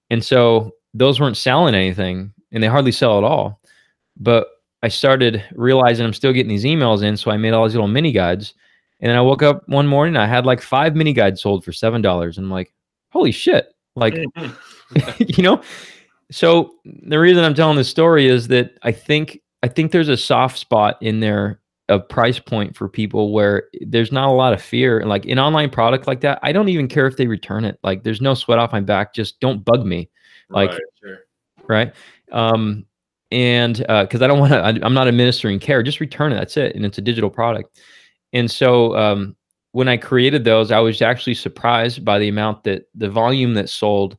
[0.10, 3.62] And so those weren't selling anything, and they hardly sell at all.
[4.18, 4.48] But
[4.84, 7.88] I started realizing I'm still getting these emails in, so I made all these little
[7.88, 8.54] mini guides.
[9.00, 11.72] And then I woke up one morning, I had like five mini guides sold for
[11.72, 12.38] seven dollars.
[12.38, 12.74] And I'm like,
[13.08, 13.74] holy shit!
[13.96, 14.16] Like,
[15.20, 15.62] you know.
[16.30, 20.18] So the reason I'm telling this story is that I think I think there's a
[20.18, 24.62] soft spot in there a price point for people where there's not a lot of
[24.62, 25.06] fear.
[25.06, 27.80] Like an online product like that, I don't even care if they return it.
[27.84, 29.14] Like there's no sweat off my back.
[29.14, 30.10] Just don't bug me.
[30.50, 30.82] Like, right.
[31.00, 31.18] Sure.
[31.68, 31.94] right?
[32.32, 32.86] Um,
[33.32, 35.84] and because uh, I don't want to, I'm not administering care.
[35.84, 36.36] Just return it.
[36.36, 36.76] That's it.
[36.76, 37.80] And it's a digital product.
[38.34, 39.36] And so um,
[39.72, 43.70] when I created those, I was actually surprised by the amount that the volume that
[43.70, 44.18] sold.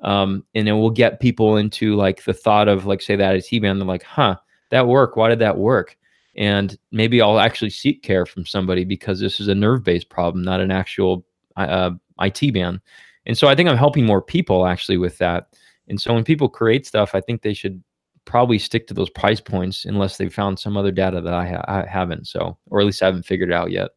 [0.00, 3.60] Um, and it will get people into like the thought of like say that IT
[3.60, 3.80] band.
[3.80, 4.36] They're like, huh,
[4.70, 5.16] that work.
[5.16, 5.96] Why did that work?
[6.38, 10.60] And maybe I'll actually seek care from somebody because this is a nerve-based problem, not
[10.60, 12.80] an actual uh, IT band.
[13.26, 15.48] And so I think I'm helping more people actually with that.
[15.88, 17.82] And so when people create stuff, I think they should
[18.24, 21.64] probably stick to those price points unless they found some other data that I, ha-
[21.66, 22.28] I haven't.
[22.28, 23.90] So, or at least I haven't figured it out yet.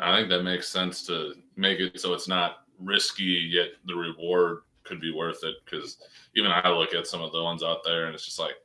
[0.00, 4.62] I think that makes sense to make it so it's not risky yet the reward
[4.82, 5.98] could be worth it because
[6.34, 8.56] even I look at some of the ones out there and it's just like,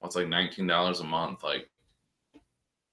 [0.00, 1.42] well, like nineteen dollars a month.
[1.42, 1.69] Like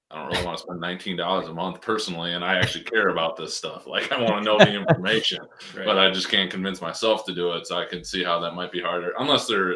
[0.09, 3.09] I don't really want to spend nineteen dollars a month personally, and I actually care
[3.09, 3.85] about this stuff.
[3.87, 5.39] Like I want to know the information,
[5.75, 5.85] right.
[5.85, 7.67] but I just can't convince myself to do it.
[7.67, 9.75] So I can see how that might be harder, unless they're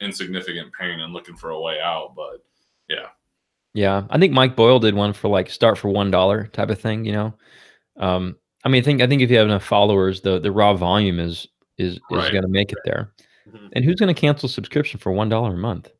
[0.00, 2.14] in significant pain and looking for a way out.
[2.14, 2.44] But
[2.88, 3.08] yeah,
[3.74, 6.80] yeah, I think Mike Boyle did one for like start for one dollar type of
[6.80, 7.04] thing.
[7.04, 7.34] You know,
[7.98, 10.74] um, I mean, I think I think if you have enough followers, the the raw
[10.74, 12.30] volume is is is right.
[12.30, 13.12] going to make it there.
[13.48, 13.66] Mm-hmm.
[13.72, 15.90] And who's going to cancel subscription for one dollar a month?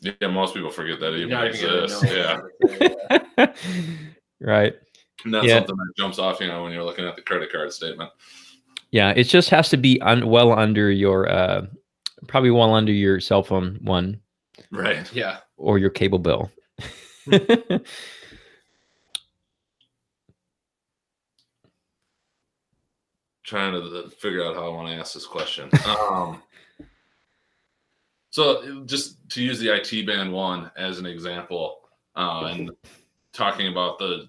[0.00, 2.02] Yeah, most people forget that even exists.
[2.04, 2.40] Yeah.
[4.40, 4.74] right.
[5.24, 5.58] And that's yeah.
[5.58, 8.10] something that jumps off, you know, when you're looking at the credit card statement.
[8.90, 11.66] Yeah, it just has to be un- well under your, uh,
[12.26, 14.20] probably well under your cell phone one.
[14.70, 15.12] Right.
[15.12, 15.38] Yeah.
[15.58, 16.50] Or your cable bill.
[23.44, 25.68] Trying to figure out how I want to ask this question.
[25.86, 26.42] Um,
[28.30, 31.80] so just to use the IT band one as an example,
[32.16, 32.70] uh, and
[33.32, 34.28] talking about the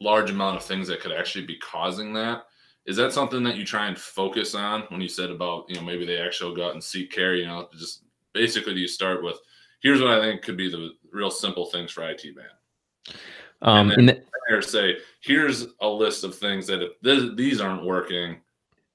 [0.00, 2.44] large amount of things that could actually be causing that,
[2.86, 5.82] is that something that you try and focus on when you said about you know
[5.82, 7.34] maybe they actually go out and seek care?
[7.34, 9.38] You know, just basically do you start with
[9.80, 13.18] here's what I think could be the real simple things for IT band.
[13.62, 17.84] Um, and then the- say here's a list of things that if this, these aren't
[17.84, 18.40] working,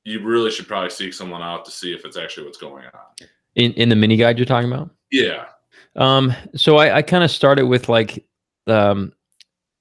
[0.06, 3.28] you really should probably seek someone out to see if it's actually what's going on.
[3.56, 4.90] In in the mini guide you're talking about?
[5.12, 5.46] Yeah.
[5.96, 6.34] Um.
[6.56, 8.26] So I, I kind of started with like,
[8.68, 9.14] um,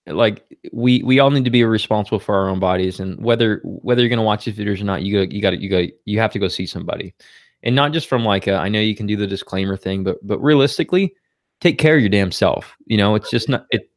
[0.07, 4.03] like we we all need to be responsible for our own bodies, and whether whether
[4.03, 6.33] you're gonna watch these videos or not, you go you got you got you have
[6.33, 7.15] to go see somebody,
[7.63, 10.19] and not just from like a, I know you can do the disclaimer thing, but
[10.27, 11.15] but realistically,
[11.61, 12.77] take care of your damn self.
[12.87, 13.91] You know, it's just not it.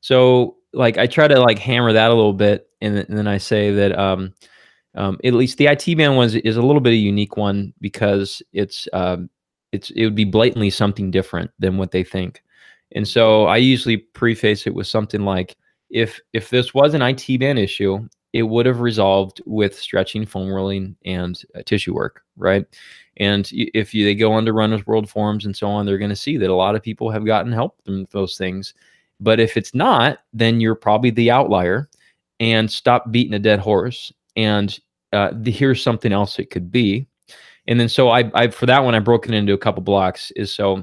[0.00, 3.38] So like I try to like hammer that a little bit, and, and then I
[3.38, 4.34] say that um
[4.94, 7.72] um, at least the IT band was is a little bit of a unique one
[7.80, 9.30] because it's um,
[9.72, 12.42] it's it would be blatantly something different than what they think.
[12.92, 15.56] And so I usually preface it with something like
[15.90, 20.52] if if this was an IT band issue, it would have resolved with stretching, foam
[20.52, 22.64] rolling, and uh, tissue work, right?
[23.16, 26.16] And if you, they go onto Runners World forums and so on, they're going to
[26.16, 28.72] see that a lot of people have gotten help from those things.
[29.18, 31.88] But if it's not, then you're probably the outlier.
[32.38, 34.10] And stop beating a dead horse.
[34.40, 34.78] And
[35.12, 37.06] uh, the, here's something else it could be.
[37.66, 40.30] And then so I, I for that one I broke it into a couple blocks.
[40.32, 40.82] Is so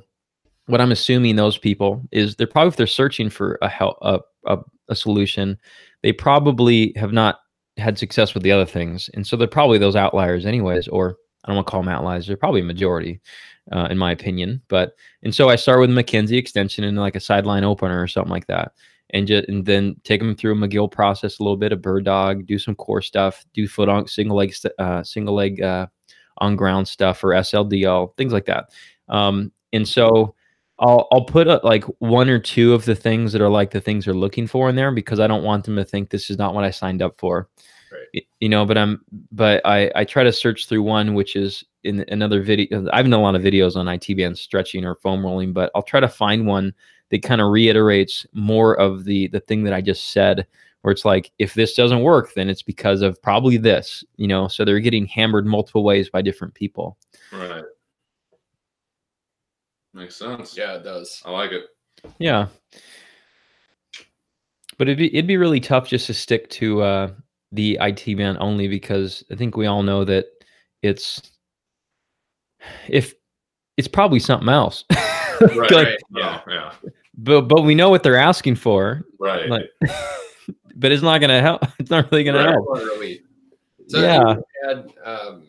[0.67, 4.19] what I'm assuming those people is they're probably if they're searching for a help a,
[4.45, 5.57] a, a solution,
[6.03, 7.39] they probably have not
[7.77, 10.87] had success with the other things, and so they're probably those outliers anyways.
[10.87, 13.19] Or I don't want to call them outliers; they're probably a majority,
[13.71, 14.61] uh, in my opinion.
[14.67, 14.93] But
[15.23, 18.47] and so I start with McKenzie extension and like a sideline opener or something like
[18.47, 18.73] that,
[19.11, 22.05] and just and then take them through a McGill process a little bit, a bird
[22.05, 25.87] dog, do some core stuff, do foot on single leg uh, single leg uh,
[26.39, 28.71] on ground stuff or SLDL things like that.
[29.09, 30.35] Um, and so
[30.79, 33.81] I'll I'll put a, like one or two of the things that are like the
[33.81, 36.37] things they're looking for in there because I don't want them to think this is
[36.37, 37.49] not what I signed up for.
[37.91, 38.27] Right.
[38.39, 42.05] You know, but I'm but I I try to search through one which is in
[42.09, 42.87] another video.
[42.91, 45.81] I've done a lot of videos on IT band stretching or foam rolling, but I'll
[45.81, 46.73] try to find one
[47.09, 50.45] that kind of reiterates more of the the thing that I just said
[50.81, 54.47] where it's like if this doesn't work then it's because of probably this, you know,
[54.47, 56.97] so they're getting hammered multiple ways by different people.
[57.31, 57.63] Right.
[59.93, 60.55] Makes sense.
[60.55, 61.21] Yeah, it does.
[61.25, 61.63] I like it.
[62.19, 62.47] Yeah.
[64.77, 67.11] But it'd be it'd be really tough just to stick to uh,
[67.51, 70.27] the IT band only because I think we all know that
[70.83, 71.31] it's
[72.87, 73.15] if
[73.77, 74.83] it's probably something else.
[75.41, 75.97] right, like, right.
[76.15, 76.71] Yeah, yeah.
[77.17, 79.03] But but we know what they're asking for.
[79.19, 79.49] Right.
[79.49, 79.69] Like,
[80.75, 81.63] but it's not gonna help.
[81.79, 82.51] It's not really gonna right.
[82.51, 82.67] help.
[82.73, 83.21] Really.
[83.87, 84.35] So yeah.
[84.65, 85.47] Had, um,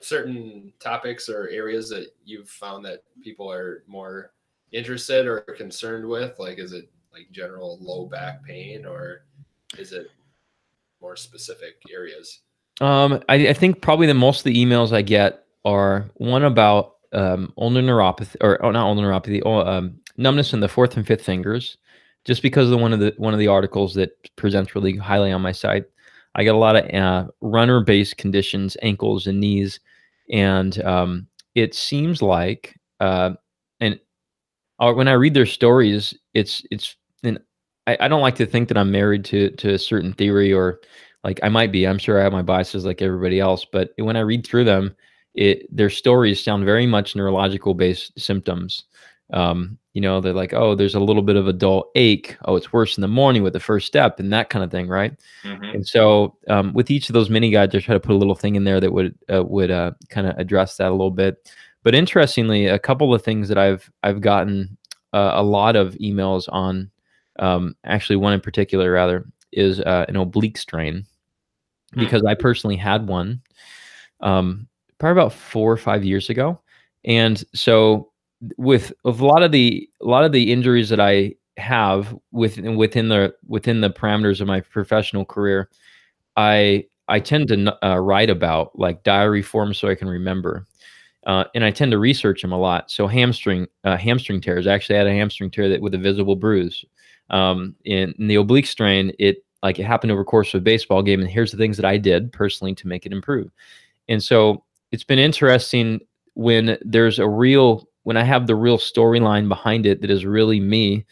[0.00, 4.32] certain topics or areas that you've found that people are more
[4.72, 6.38] interested or concerned with?
[6.38, 9.24] Like, is it like general low back pain or
[9.78, 10.10] is it
[11.00, 12.40] more specific areas?
[12.80, 16.96] Um, I, I think probably the most of the emails I get are one about
[17.12, 21.06] um, ulnar neuropathy or oh, not ulnar neuropathy, oh, um, numbness in the fourth and
[21.06, 21.78] fifth fingers,
[22.24, 25.42] just because of one of the one of the articles that presents really highly on
[25.42, 25.84] my site.
[26.34, 29.80] I get a lot of uh, runner based conditions, ankles and knees
[30.30, 33.32] and um, it seems like uh,
[33.80, 33.98] and
[34.80, 37.38] uh, when I read their stories, it's it's and
[37.86, 40.80] I, I don't like to think that I'm married to to a certain theory or
[41.24, 41.86] like I might be.
[41.86, 44.94] I'm sure I have my biases like everybody else, but when I read through them,
[45.34, 48.84] it their stories sound very much neurological based symptoms.
[49.32, 52.36] Um, you know, they're like, oh, there's a little bit of a dull ache.
[52.44, 54.86] Oh, it's worse in the morning with the first step and that kind of thing,
[54.86, 55.18] right?
[55.42, 55.64] Mm-hmm.
[55.64, 58.36] And so, um, with each of those mini guides, I try to put a little
[58.36, 61.52] thing in there that would uh, would uh, kind of address that a little bit.
[61.82, 64.76] But interestingly, a couple of things that I've I've gotten
[65.12, 66.90] uh, a lot of emails on.
[67.40, 71.06] Um, actually, one in particular, rather, is uh, an oblique strain
[71.92, 72.00] hmm.
[72.00, 72.28] because mm-hmm.
[72.28, 73.40] I personally had one
[74.20, 76.60] um, probably about four or five years ago,
[77.04, 78.07] and so
[78.56, 83.08] with a lot of the a lot of the injuries that I have within within
[83.08, 85.68] the within the parameters of my professional career,
[86.36, 90.66] I I tend to uh, write about like diary form so I can remember,
[91.26, 92.90] uh, and I tend to research them a lot.
[92.90, 94.66] So hamstring uh, hamstring tears.
[94.66, 96.84] I actually had a hamstring tear that with a visible bruise.
[97.30, 101.02] Um, in, in the oblique strain, it like it happened over course of a baseball
[101.02, 103.50] game, and here's the things that I did personally to make it improve.
[104.08, 106.00] And so it's been interesting
[106.34, 110.60] when there's a real when I have the real storyline behind it that is really
[110.60, 111.04] me,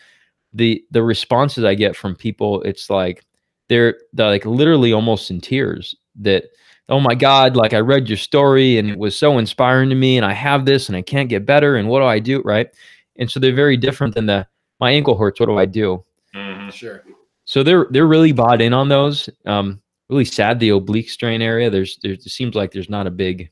[0.54, 3.22] the the responses I get from people, it's like
[3.68, 6.44] they're they're like literally almost in tears that
[6.88, 10.16] oh my god like i read your story and it was so inspiring to me
[10.16, 12.40] and i have this and i can't get better and what do i do?
[12.42, 12.68] Right?
[13.16, 14.46] And so they're very different than the
[14.80, 16.02] my ankle hurts what do i do?
[16.34, 16.70] Mm-hmm.
[16.70, 17.02] sure.
[17.44, 19.28] So they're they're really bought in on those.
[19.44, 21.68] Um really sad the oblique strain area.
[21.68, 23.50] There's there seems like there's not a big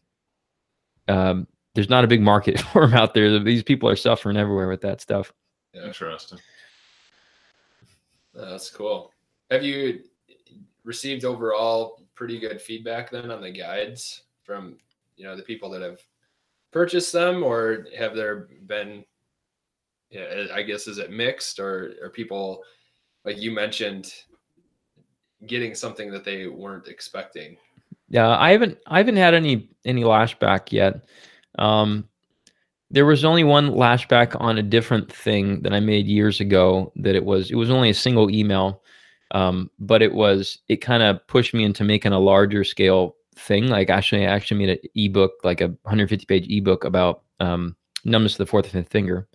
[1.08, 3.38] um there's not a big market for them out there.
[3.38, 5.32] These people are suffering everywhere with that stuff.
[5.74, 6.38] Interesting.
[8.34, 9.12] That's cool.
[9.50, 10.00] Have you
[10.84, 14.76] received overall pretty good feedback then on the guides from
[15.16, 16.00] you know the people that have
[16.72, 19.04] purchased them, or have there been?
[20.10, 22.62] Yeah, I guess is it mixed, or are people
[23.24, 24.12] like you mentioned
[25.46, 27.56] getting something that they weren't expecting?
[28.08, 31.04] Yeah, I haven't I haven't had any any lashback yet.
[31.58, 32.08] Um,
[32.90, 36.92] there was only one lashback on a different thing that I made years ago.
[36.96, 38.82] That it was it was only a single email,
[39.32, 43.68] um, but it was it kind of pushed me into making a larger scale thing.
[43.68, 48.34] Like actually, I actually made an ebook, like a 150 page ebook about um, numbness
[48.34, 49.26] of the fourth and fifth finger.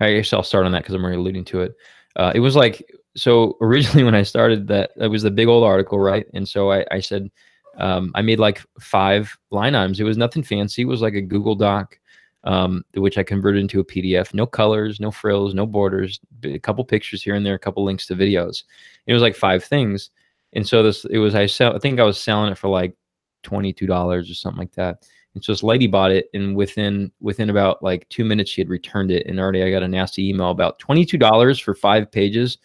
[0.00, 1.76] I guess I'll start on that because I'm already alluding to it.
[2.16, 5.64] Uh, it was like so originally when I started that, it was the big old
[5.64, 6.26] article, right?
[6.34, 7.30] And so I, I said
[7.78, 10.00] um, I made like five line items.
[10.00, 10.82] It was nothing fancy.
[10.82, 11.98] It was like a Google Doc,
[12.44, 14.34] um, which I converted into a PDF.
[14.34, 16.20] No colors, no frills, no borders.
[16.44, 18.64] A couple pictures here and there, a couple links to videos.
[19.06, 20.10] It was like five things.
[20.52, 21.74] And so this, it was I sell.
[21.74, 22.94] I think I was selling it for like
[23.42, 25.06] twenty two dollars or something like that.
[25.34, 28.68] And so this lady bought it, and within within about like two minutes, she had
[28.68, 32.10] returned it, and already I got a nasty email about twenty two dollars for five
[32.12, 32.58] pages,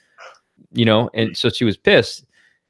[0.74, 1.10] you know.
[1.14, 2.26] And so she was pissed,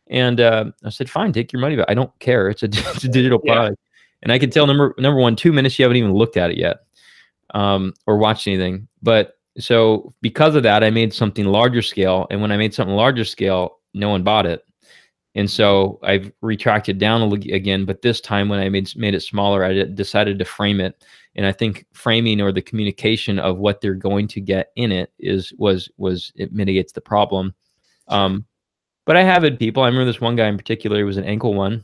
[0.10, 1.86] and uh, I said, "Fine, take your money back.
[1.90, 2.50] I don't care.
[2.50, 3.54] It's a, it's a digital yeah.
[3.54, 3.82] product."
[4.24, 6.58] And I can tell number number one, two minutes you haven't even looked at it
[6.58, 6.78] yet,
[7.54, 8.88] um, or watched anything.
[9.02, 12.96] But so because of that, I made something larger scale, and when I made something
[12.96, 14.64] larger scale, no one bought it.
[15.36, 19.64] And so I've retracted down again, but this time when I made made it smaller,
[19.64, 21.06] I decided to frame it.
[21.36, 25.12] And I think framing or the communication of what they're going to get in it
[25.20, 27.54] is was was it mitigates the problem.
[28.08, 28.46] Um,
[29.08, 29.82] but I have had people.
[29.82, 31.00] I remember this one guy in particular.
[31.00, 31.84] It was an ankle one.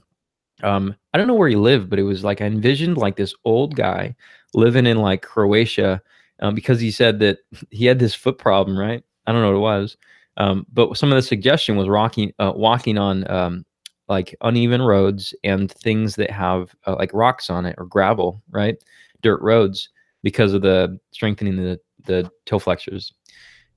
[0.61, 3.33] Um, I don't know where he lived, but it was like I envisioned like this
[3.43, 4.15] old guy
[4.53, 5.99] living in like Croatia
[6.41, 7.39] um, because he said that
[7.71, 8.77] he had this foot problem.
[8.77, 9.03] Right?
[9.25, 9.97] I don't know what it was
[10.37, 13.65] um, but some of the suggestion was walking, uh, walking on um,
[14.07, 18.75] like uneven roads and things that have uh, like rocks on it or gravel, right?
[19.21, 19.89] Dirt roads
[20.23, 23.13] because of the strengthening the the toe flexors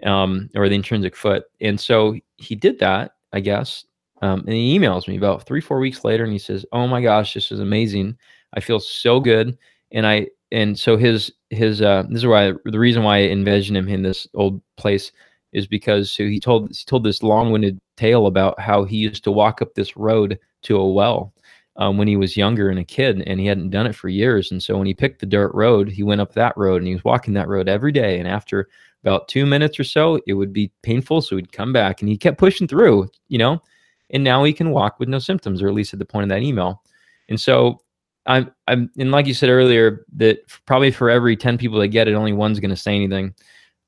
[0.03, 1.45] um, or the intrinsic foot.
[1.61, 3.85] And so he did that, I guess.
[4.23, 7.03] Um, and he emails me about three, four weeks later, and he says, "Oh my
[7.03, 8.17] gosh, this is amazing!
[8.55, 9.59] I feel so good."
[9.93, 13.77] And I and so his his uh, this is why the reason why I envision
[13.77, 15.13] him in this old place
[15.53, 19.31] is because so he told he told this long-winded tale about how he used to
[19.31, 21.35] walk up this road to a well
[21.77, 24.51] um, when he was younger and a kid, and he hadn't done it for years.
[24.51, 26.95] And so when he picked the dirt road, he went up that road and he
[26.95, 28.19] was walking that road every day.
[28.19, 28.69] And after
[29.03, 32.17] about two minutes or so, it would be painful, so he'd come back and he
[32.17, 33.63] kept pushing through, you know.
[34.11, 36.29] And now he can walk with no symptoms, or at least at the point of
[36.29, 36.83] that email.
[37.29, 37.81] And so
[38.27, 42.09] I'm, I'm, and like you said earlier, that probably for every ten people that get
[42.09, 43.35] it, only one's going to say anything.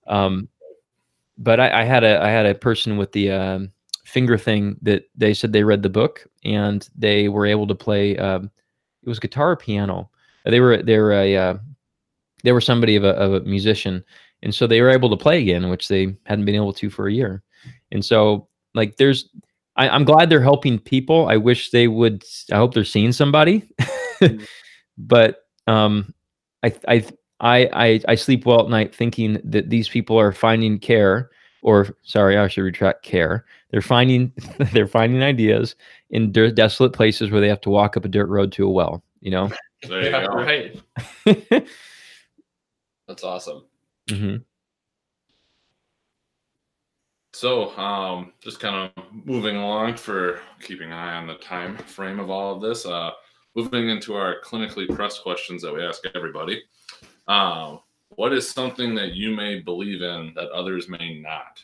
[0.07, 0.49] Um,
[1.37, 3.73] but I, I, had a I had a person with the um,
[4.05, 8.17] finger thing that they said they read the book and they were able to play.
[8.17, 8.51] Um,
[9.03, 10.11] it was guitar piano.
[10.45, 11.55] They were they were a uh,
[12.43, 14.05] they were somebody of a, of a musician,
[14.43, 17.09] and so they were able to play again, which they hadn't been able to for
[17.09, 17.43] a year.
[17.91, 19.29] And so like there's
[19.79, 21.29] I, I'm glad they're helping people.
[21.29, 22.25] I wish they would.
[22.53, 23.63] I hope they're seeing somebody,
[24.21, 24.47] mm.
[24.99, 26.13] but um,
[26.65, 27.05] I I
[27.41, 31.31] I, I I sleep well at night thinking that these people are finding care,
[31.63, 33.47] or sorry, I should retract care.
[33.71, 34.33] They're finding
[34.73, 35.77] they're finding ideas
[36.11, 38.71] in dirt, desolate places where they have to walk up a dirt road to a
[38.71, 39.05] well.
[39.21, 39.51] You know.
[39.89, 40.35] There you yeah, go.
[40.35, 41.69] Right.
[43.07, 43.65] That's awesome.
[44.09, 44.37] Mm-hmm.
[47.35, 52.19] So, um, just kind of moving along for keeping an eye on the time frame
[52.19, 52.85] of all of this.
[52.85, 53.11] Uh,
[53.55, 56.63] moving into our clinically pressed questions that we ask everybody.
[57.29, 57.81] Um,
[58.11, 61.63] what is something that you may believe in that others may not?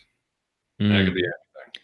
[0.81, 0.91] Mm.
[0.91, 1.83] That could be anything.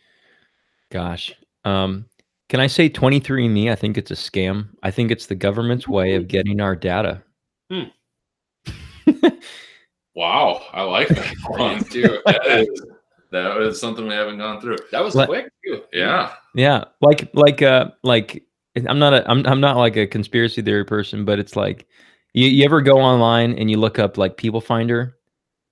[0.91, 1.35] Gosh.
[1.65, 2.07] Um,
[2.49, 3.71] can I say 23andMe?
[3.71, 4.69] I think it's a scam.
[4.83, 7.23] I think it's the government's way of getting our data.
[7.71, 7.85] Hmm.
[10.21, 10.63] wow.
[10.73, 12.21] I like that one too.
[12.27, 12.87] That is,
[13.33, 14.77] that is something we haven't gone through.
[14.93, 15.83] That was quick too.
[15.93, 16.35] Yeah.
[16.55, 16.85] Yeah.
[17.01, 18.45] Like, like, uh, like,
[18.87, 21.87] I'm not a, I'm, I'm not like a conspiracy theory person, but it's like,
[22.33, 25.17] you, you ever go online and you look up like People Finder,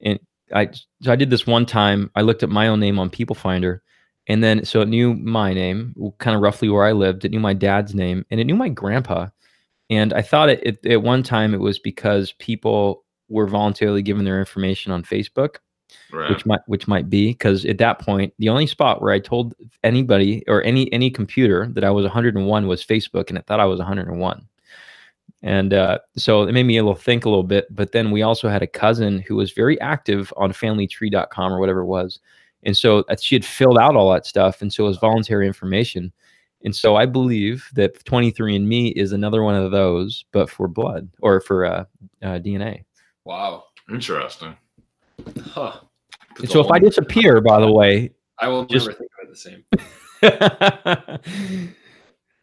[0.01, 0.19] and
[0.53, 0.71] I
[1.03, 2.11] so I did this one time.
[2.15, 3.83] I looked up my own name on People Finder,
[4.27, 7.25] and then so it knew my name, kind of roughly where I lived.
[7.25, 9.29] It knew my dad's name, and it knew my grandpa.
[9.91, 14.25] And I thought it, it at one time it was because people were voluntarily given
[14.25, 15.57] their information on Facebook,
[16.13, 16.31] right.
[16.31, 19.55] which might which might be because at that point the only spot where I told
[19.85, 23.67] anybody or any any computer that I was 101 was Facebook, and it thought I
[23.67, 24.49] was 101.
[25.43, 27.75] And uh, so it made me a little think a little bit.
[27.75, 31.81] But then we also had a cousin who was very active on familytree.com or whatever
[31.81, 32.19] it was.
[32.65, 34.61] And so uh, she had filled out all that stuff.
[34.61, 36.13] And so it was voluntary information.
[36.65, 41.41] And so I believe that 23andMe is another one of those, but for blood or
[41.41, 41.85] for uh,
[42.23, 42.85] uh, DNA.
[43.29, 43.65] Wow.
[43.91, 44.57] Interesting.
[45.45, 45.81] Huh.
[46.47, 48.87] so if I disappear, by the way, I will just...
[48.87, 50.31] never think of it the
[51.37, 51.69] same.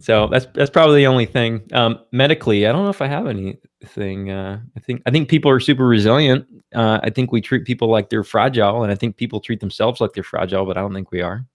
[0.02, 1.68] So that's that's probably the only thing.
[1.72, 4.30] Um, medically, I don't know if I have anything.
[4.30, 6.46] Uh, I think I think people are super resilient.
[6.76, 10.02] Uh, I think we treat people like they're fragile, and I think people treat themselves
[10.02, 11.46] like they're fragile, but I don't think we are.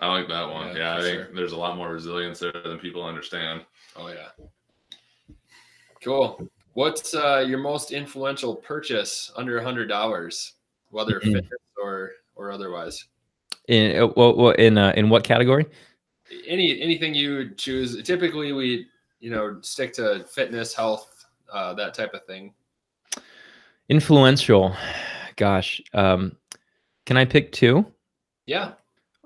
[0.00, 0.68] I like that one.
[0.68, 1.34] Yeah, Yeah, I think sure.
[1.34, 3.60] there's a lot more resilience there than people understand.
[3.94, 4.30] Oh yeah.
[6.02, 6.50] Cool.
[6.74, 10.54] What's uh, your most influential purchase under a hundred dollars,
[10.90, 11.32] whether Mhm.
[11.34, 13.06] fitness or or otherwise?
[13.68, 15.66] In uh, well, well, in uh, in what category?
[16.46, 18.00] Any anything you would choose.
[18.02, 18.86] Typically, we
[19.20, 22.54] you know stick to fitness, health, uh, that type of thing.
[23.88, 24.74] Influential.
[25.36, 26.36] Gosh, um,
[27.06, 27.84] can I pick two?
[28.46, 28.72] Yeah.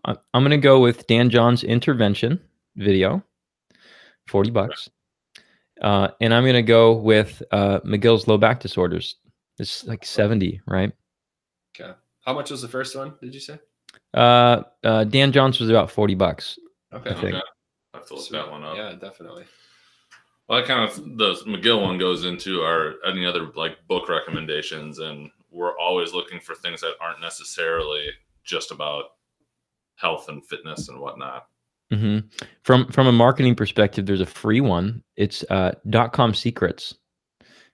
[0.05, 2.41] I- I'm gonna go with Dan John's intervention
[2.77, 3.23] video,
[4.27, 4.89] forty bucks,
[5.83, 9.17] uh, and I'm gonna go with uh, McGill's low back disorders.
[9.59, 10.93] It's like seventy, right?
[11.79, 11.93] Okay.
[12.25, 13.15] How much was the first one?
[13.21, 13.59] Did you say?
[14.15, 16.59] Uh, uh, Dan John's was about forty bucks.
[16.93, 17.11] Okay.
[17.11, 17.35] I think.
[17.35, 17.43] Okay.
[17.95, 18.39] I have to look Sweet.
[18.39, 18.77] that one up.
[18.77, 19.45] Yeah, definitely.
[20.49, 24.99] Well, that kind of the McGill one goes into our any other like book recommendations,
[24.99, 28.07] and we're always looking for things that aren't necessarily
[28.45, 29.05] just about
[29.97, 31.47] health and fitness and whatnot.
[31.93, 32.19] Hmm
[32.63, 35.03] From from a marketing perspective, there's a free one.
[35.17, 36.95] It's uh, dot com secrets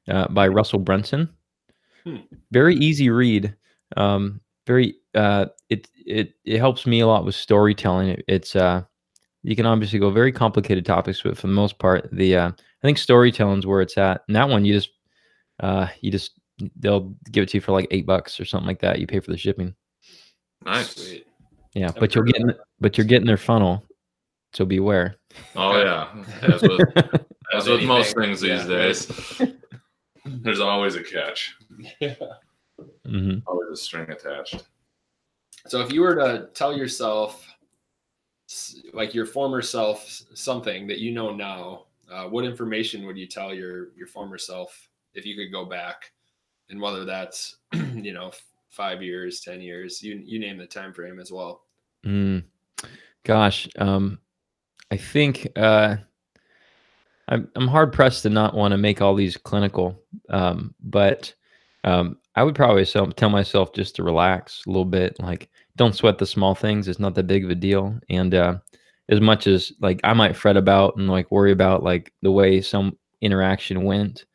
[0.09, 1.29] uh, by Russell Brunson.
[2.05, 2.17] Hmm.
[2.51, 3.55] Very easy read.
[3.97, 8.09] Um, very uh, it it it helps me a lot with storytelling.
[8.09, 8.83] It, it's uh,
[9.43, 12.83] you can obviously go very complicated topics, but for the most part, the uh, I
[12.83, 14.23] think storytelling is where it's at.
[14.27, 14.91] And that one, you just
[15.61, 16.39] uh, you just
[16.79, 18.99] they'll give it to you for like eight bucks or something like that.
[18.99, 19.75] You pay for the shipping.
[20.65, 21.17] Nice.
[21.75, 23.85] Yeah, but you're getting but you're getting their funnel,
[24.53, 25.17] so beware.
[25.57, 26.09] Oh yeah,
[26.43, 26.81] as with,
[27.55, 29.43] as with most things these Yeah, days,
[30.25, 31.57] there's always a catch,
[33.07, 34.65] hmm always a string attached.
[35.67, 37.47] So if you were to tell yourself,
[38.93, 43.55] like your former self, something that you know now, uh, what information would you tell
[43.55, 46.13] your your former self if you could go back,
[46.69, 48.33] and whether that's you know
[48.69, 51.63] five years, ten years, you you name the time frame as well.
[52.05, 52.45] Mm.
[53.25, 54.19] Gosh, um,
[54.93, 55.97] I think uh,
[57.29, 61.33] I'm I'm hard pressed to not want to make all these clinical, um, but
[61.83, 65.19] um, I would probably tell myself just to relax a little bit.
[65.19, 67.99] Like, don't sweat the small things; it's not that big of a deal.
[68.11, 68.59] And uh,
[69.09, 72.61] as much as like I might fret about and like worry about like the way
[72.61, 74.27] some interaction went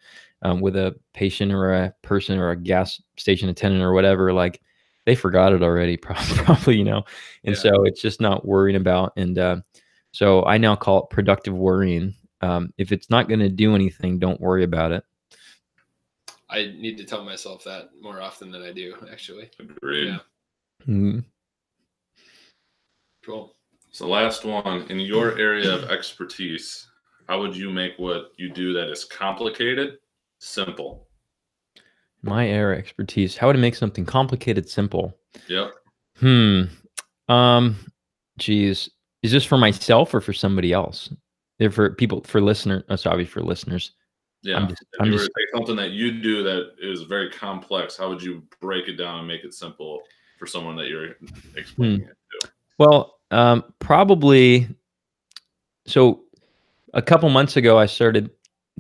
[0.42, 4.60] um, with a patient or a person or a gas station attendant or whatever, like
[5.06, 7.04] they forgot it already, probably, probably you know
[7.44, 7.62] and Yeah.
[7.62, 9.58] so it's just not worrying about and uh,
[10.18, 14.18] so i now call it productive worrying um, if it's not going to do anything
[14.20, 15.04] don't worry about it
[16.50, 19.50] I need to tell myself that more often than I do, actually.
[19.60, 20.08] Agreed.
[20.08, 20.20] Yeah.
[20.88, 21.26] Mhm.
[23.26, 23.54] Cool.
[23.92, 26.88] So last one in your area of expertise,
[27.28, 29.98] how would you make what you do that is complicated
[30.40, 31.08] simple?
[32.24, 35.72] my area expertise how would to make something complicated simple Yep.
[36.18, 36.64] hmm
[37.30, 37.76] um
[38.40, 38.90] geez
[39.24, 41.14] is this for myself or for somebody else
[41.60, 43.92] If for people for listener oh, sorry for listeners
[44.44, 44.58] Yeah.
[44.58, 47.04] i'm just, if I'm you were just to take something that you do that is
[47.04, 50.02] very complex, how would you break it down and make it simple
[50.38, 51.16] for someone that you're
[51.56, 52.10] explaining Hmm.
[52.10, 52.50] it to?
[52.78, 54.68] Well, um, probably.
[55.88, 56.24] So,
[56.94, 58.30] a couple months ago, I started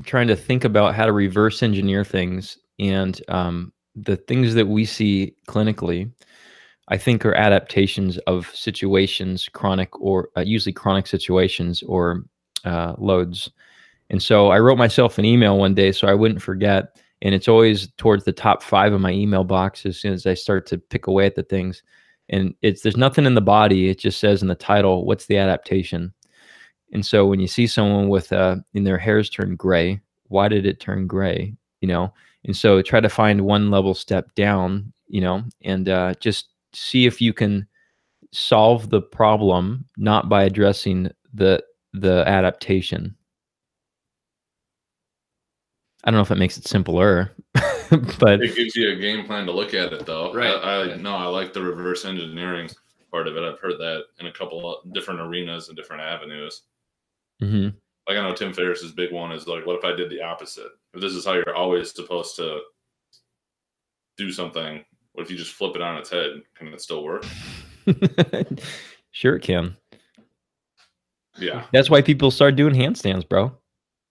[0.03, 4.85] trying to think about how to reverse engineer things, and um, the things that we
[4.85, 6.11] see clinically,
[6.89, 12.23] I think, are adaptations of situations, chronic or uh, usually chronic situations or
[12.65, 13.51] uh, loads.
[14.09, 17.47] And so, I wrote myself an email one day so I wouldn't forget, and it's
[17.47, 20.77] always towards the top five of my email box as soon as I start to
[20.77, 21.83] pick away at the things.
[22.29, 25.37] And it's there's nothing in the body it just says in the title what's the
[25.37, 26.13] adaptation?
[26.93, 30.65] And so when you see someone with uh in their hairs turn gray why did
[30.65, 32.13] it turn gray you know?
[32.43, 35.43] And so try to find one level step down you know?
[35.61, 37.67] And uh, just see if you can
[38.31, 41.63] solve the problem not by addressing the
[41.93, 43.15] the adaptation
[46.03, 47.31] i don't know if it makes it simpler
[48.19, 50.33] but It gives you a game plan to look at it, though.
[50.33, 50.47] Right.
[50.49, 50.95] I, I Yeah.
[50.97, 52.69] no, I like the reverse engineering
[53.11, 53.43] part of it.
[53.43, 56.63] I've heard that in a couple of different arenas and different avenues.
[57.41, 57.73] mhm.
[58.09, 60.71] Like I know Tim Ferriss's big one is like, what if I did the opposite?
[60.93, 62.59] If this is how you're always supposed to
[64.17, 64.83] do something,
[65.17, 66.43] what if you just flip it on its head?
[66.53, 67.25] Can it still work?
[69.11, 69.75] sure it can
[71.39, 71.65] Yeah.
[71.73, 73.51] That's why people start doing handstands, bro.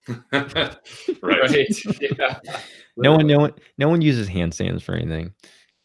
[0.32, 0.76] right.
[1.22, 1.84] Right.
[2.00, 2.40] yeah.
[2.96, 5.32] No one, no one, no one uses handstands for anything.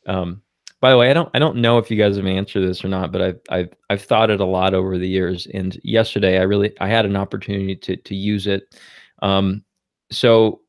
[0.07, 0.41] Um,
[0.79, 2.87] by the way, I don't, I don't know if you guys have answered this or
[2.87, 5.45] not, but I've, I've, I've thought it a lot over the years.
[5.53, 8.75] And yesterday, I really, I had an opportunity to, to use it.
[9.21, 9.63] Um,
[10.09, 10.61] so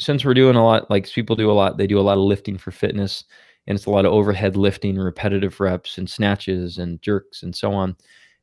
[0.00, 2.24] since we're doing a lot, like people do a lot, they do a lot of
[2.24, 3.22] lifting for fitness,
[3.66, 7.72] and it's a lot of overhead lifting, repetitive reps, and snatches and jerks and so
[7.72, 7.96] on.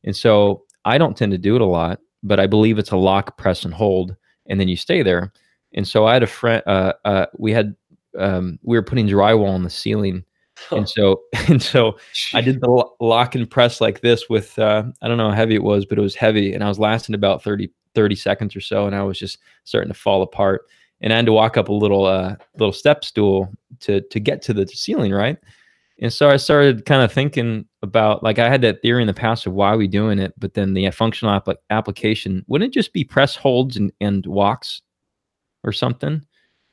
[0.04, 2.98] And so I don't tend to do it a lot, but I believe it's a
[2.98, 4.16] lock, press, and hold,
[4.48, 5.34] and then you stay there.
[5.74, 6.64] And so I had a friend.
[6.66, 7.76] Uh, uh, we had
[8.18, 10.24] um, we were putting drywall on the ceiling,
[10.72, 11.98] and so and so
[12.34, 15.56] I did the lock and press like this with uh, I don't know how heavy
[15.56, 18.62] it was, but it was heavy, and I was lasting about 30, 30 seconds or
[18.62, 20.68] so, and I was just starting to fall apart.
[21.02, 24.42] And I had to walk up a little uh, little step stool to to get
[24.44, 25.38] to the ceiling, right?
[26.00, 29.14] And so I started kind of thinking about like I had that theory in the
[29.14, 32.94] past of why we doing it, but then the functional app- application wouldn't it just
[32.94, 34.82] be press holds and, and walks
[35.64, 36.24] or something?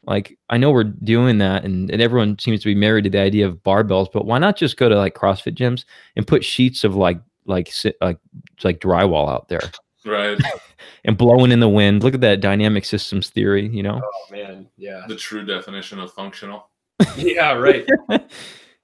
[0.07, 3.21] Like I know we're doing that and, and everyone seems to be married to the
[3.21, 5.85] idea of barbells, but why not just go to like CrossFit gyms
[6.17, 7.73] and put sheets of like like
[8.03, 8.19] like
[8.63, 9.61] like drywall out there
[10.05, 10.39] Right.
[11.05, 12.03] and blowing in the wind.
[12.03, 14.01] Look at that dynamic systems theory, you know?
[14.05, 16.69] Oh man, yeah, the true definition of functional.
[17.17, 17.87] yeah, right.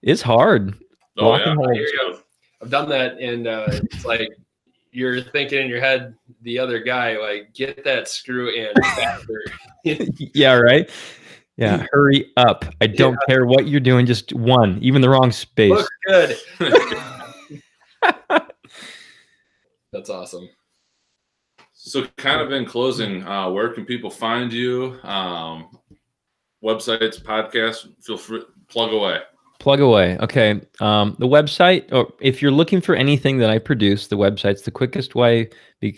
[0.02, 0.74] It's hard.
[1.18, 1.50] Oh yeah.
[1.50, 1.76] and hold.
[1.76, 2.18] You.
[2.62, 4.30] I've done that, and uh, it's like
[4.92, 9.42] you're thinking in your head, the other guy, like, get that screw in faster.
[9.84, 10.90] yeah, right.
[11.56, 12.64] Yeah, hurry up.
[12.80, 15.70] I don't care what you're doing, just one, even the wrong space.
[15.70, 16.38] Looks good.
[19.92, 20.48] That's awesome.
[21.90, 24.96] So, kind of in closing, uh, where can people find you?
[25.02, 25.76] Um,
[26.62, 27.88] websites, podcasts.
[28.00, 29.18] Feel free plug away.
[29.58, 30.16] Plug away.
[30.18, 30.60] Okay.
[30.78, 34.70] Um, the website, or if you're looking for anything that I produce, the website's the
[34.70, 35.50] quickest way,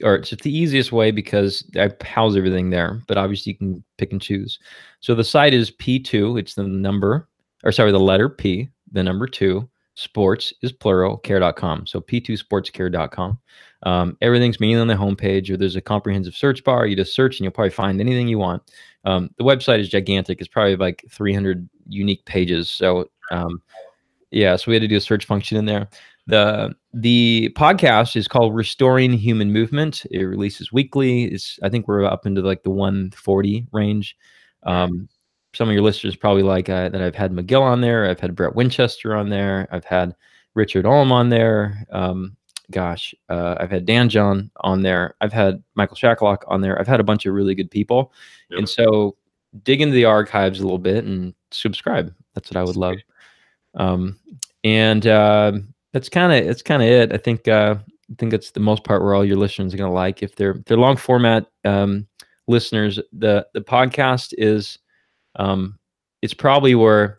[0.03, 3.03] or it's the easiest way because I house everything there.
[3.07, 4.59] But obviously, you can pick and choose.
[5.01, 6.41] So the site is P2.
[6.41, 7.29] It's the number,
[7.65, 9.69] or sorry, the letter P, the number two.
[9.95, 11.87] Sports is plural, care.com.
[11.87, 13.39] So P2sportscare.com.
[13.85, 16.87] Um, everything's mainly on the homepage, or there's a comprehensive search bar.
[16.87, 18.63] You just search and you'll probably find anything you want.
[19.05, 20.41] Um, the website is gigantic.
[20.41, 22.71] It's probably like 300 unique pages.
[22.71, 23.63] So um,
[24.31, 25.89] yeah, so we had to do a search function in there.
[26.27, 30.07] The the podcast is called Restoring Human Movement.
[30.11, 31.25] It releases weekly.
[31.25, 34.17] It's I think we're up into like the 140 range.
[34.63, 35.09] Um,
[35.55, 38.09] some of your listeners probably like uh, that I've had McGill on there.
[38.09, 39.69] I've had Brett Winchester on there.
[39.71, 40.15] I've had
[40.55, 41.87] Richard Ulm on there.
[41.91, 42.37] Um,
[42.71, 45.15] gosh, uh, I've had Dan John on there.
[45.21, 46.79] I've had Michael Shacklock on there.
[46.81, 48.13] I've had a bunch of really good people.
[48.51, 48.59] Yep.
[48.59, 49.17] And so
[49.63, 52.15] dig into the archives a little bit and subscribe.
[52.35, 52.97] That's what I would love.
[53.75, 54.19] Um,
[54.65, 55.53] and uh,
[55.93, 57.13] that's kind of that's kind of it.
[57.13, 57.77] I think uh,
[58.11, 60.23] I think that's the most part where all your listeners are going to like.
[60.23, 62.07] If they're they're long format um,
[62.49, 64.79] listeners, the the podcast is
[65.37, 65.79] um,
[66.23, 67.19] it's probably where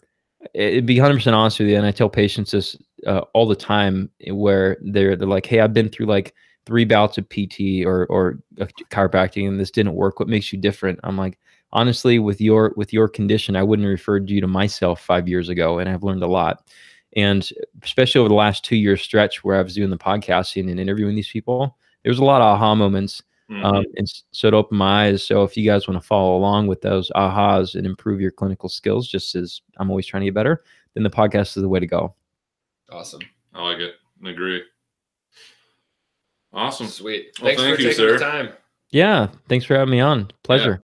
[0.53, 1.77] it'd be 100 percent honest with you.
[1.77, 5.73] And I tell patients this uh, all the time, where they're they're like, "Hey, I've
[5.73, 6.33] been through like
[6.65, 8.39] three bouts of PT or or
[8.89, 10.19] chiropractic, and this didn't work.
[10.19, 11.37] What makes you different?" I'm like,
[11.73, 15.49] honestly, with your with your condition, I wouldn't have referred you to myself five years
[15.49, 16.67] ago, and I've learned a lot.
[17.15, 17.47] And
[17.83, 21.15] especially over the last two year stretch where I was doing the podcasting and interviewing
[21.15, 23.21] these people, there was a lot of aha moments.
[23.49, 23.63] Mhm.
[23.63, 25.23] Um, and so to open my eyes.
[25.23, 28.69] So if you guys want to follow along with those ahas and improve your clinical
[28.69, 30.63] skills, just as I'm always trying to get better,
[30.93, 32.15] then the podcast is the way to go.
[32.89, 33.21] Awesome.
[33.53, 33.95] I like it.
[34.25, 34.63] I agree.
[36.53, 36.87] Awesome.
[36.87, 37.31] Sweet.
[37.39, 38.13] Well, Thanks thank for you, taking sir.
[38.13, 38.49] the time.
[38.91, 39.27] Yeah.
[39.49, 40.29] Thanks for having me on.
[40.43, 40.81] Pleasure.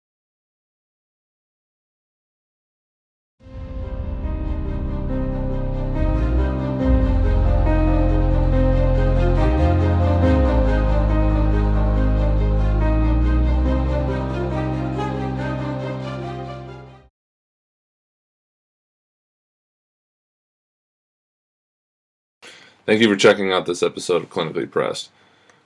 [22.89, 25.11] Thank you for checking out this episode of Clinically Pressed.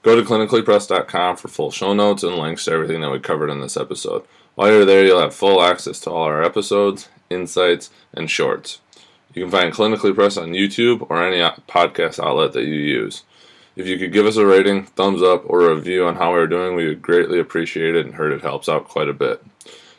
[0.01, 3.61] Go to clinicallypressed.com for full show notes and links to everything that we covered in
[3.61, 4.25] this episode.
[4.55, 8.81] While you're there, you'll have full access to all our episodes, insights, and shorts.
[9.33, 13.23] You can find Clinically Pressed on YouTube or any podcast outlet that you use.
[13.77, 16.45] If you could give us a rating, thumbs up, or a review on how we're
[16.45, 19.41] doing, we would greatly appreciate it and heard it helps out quite a bit.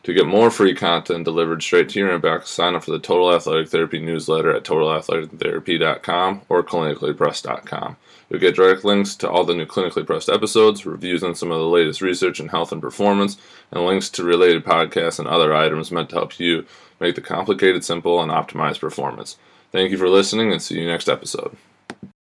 [0.05, 3.35] To get more free content delivered straight to your inbox, sign up for the Total
[3.35, 7.97] Athletic Therapy newsletter at totalathletictherapy.com or clinicallypressed.com.
[8.29, 11.59] You'll get direct links to all the new clinically pressed episodes, reviews on some of
[11.59, 13.39] the latest research in health and performance,
[13.71, 16.67] and links to related podcasts and other items meant to help you
[17.01, 19.39] make the complicated simple and optimize performance.
[19.73, 21.57] Thank you for listening and see you next episode.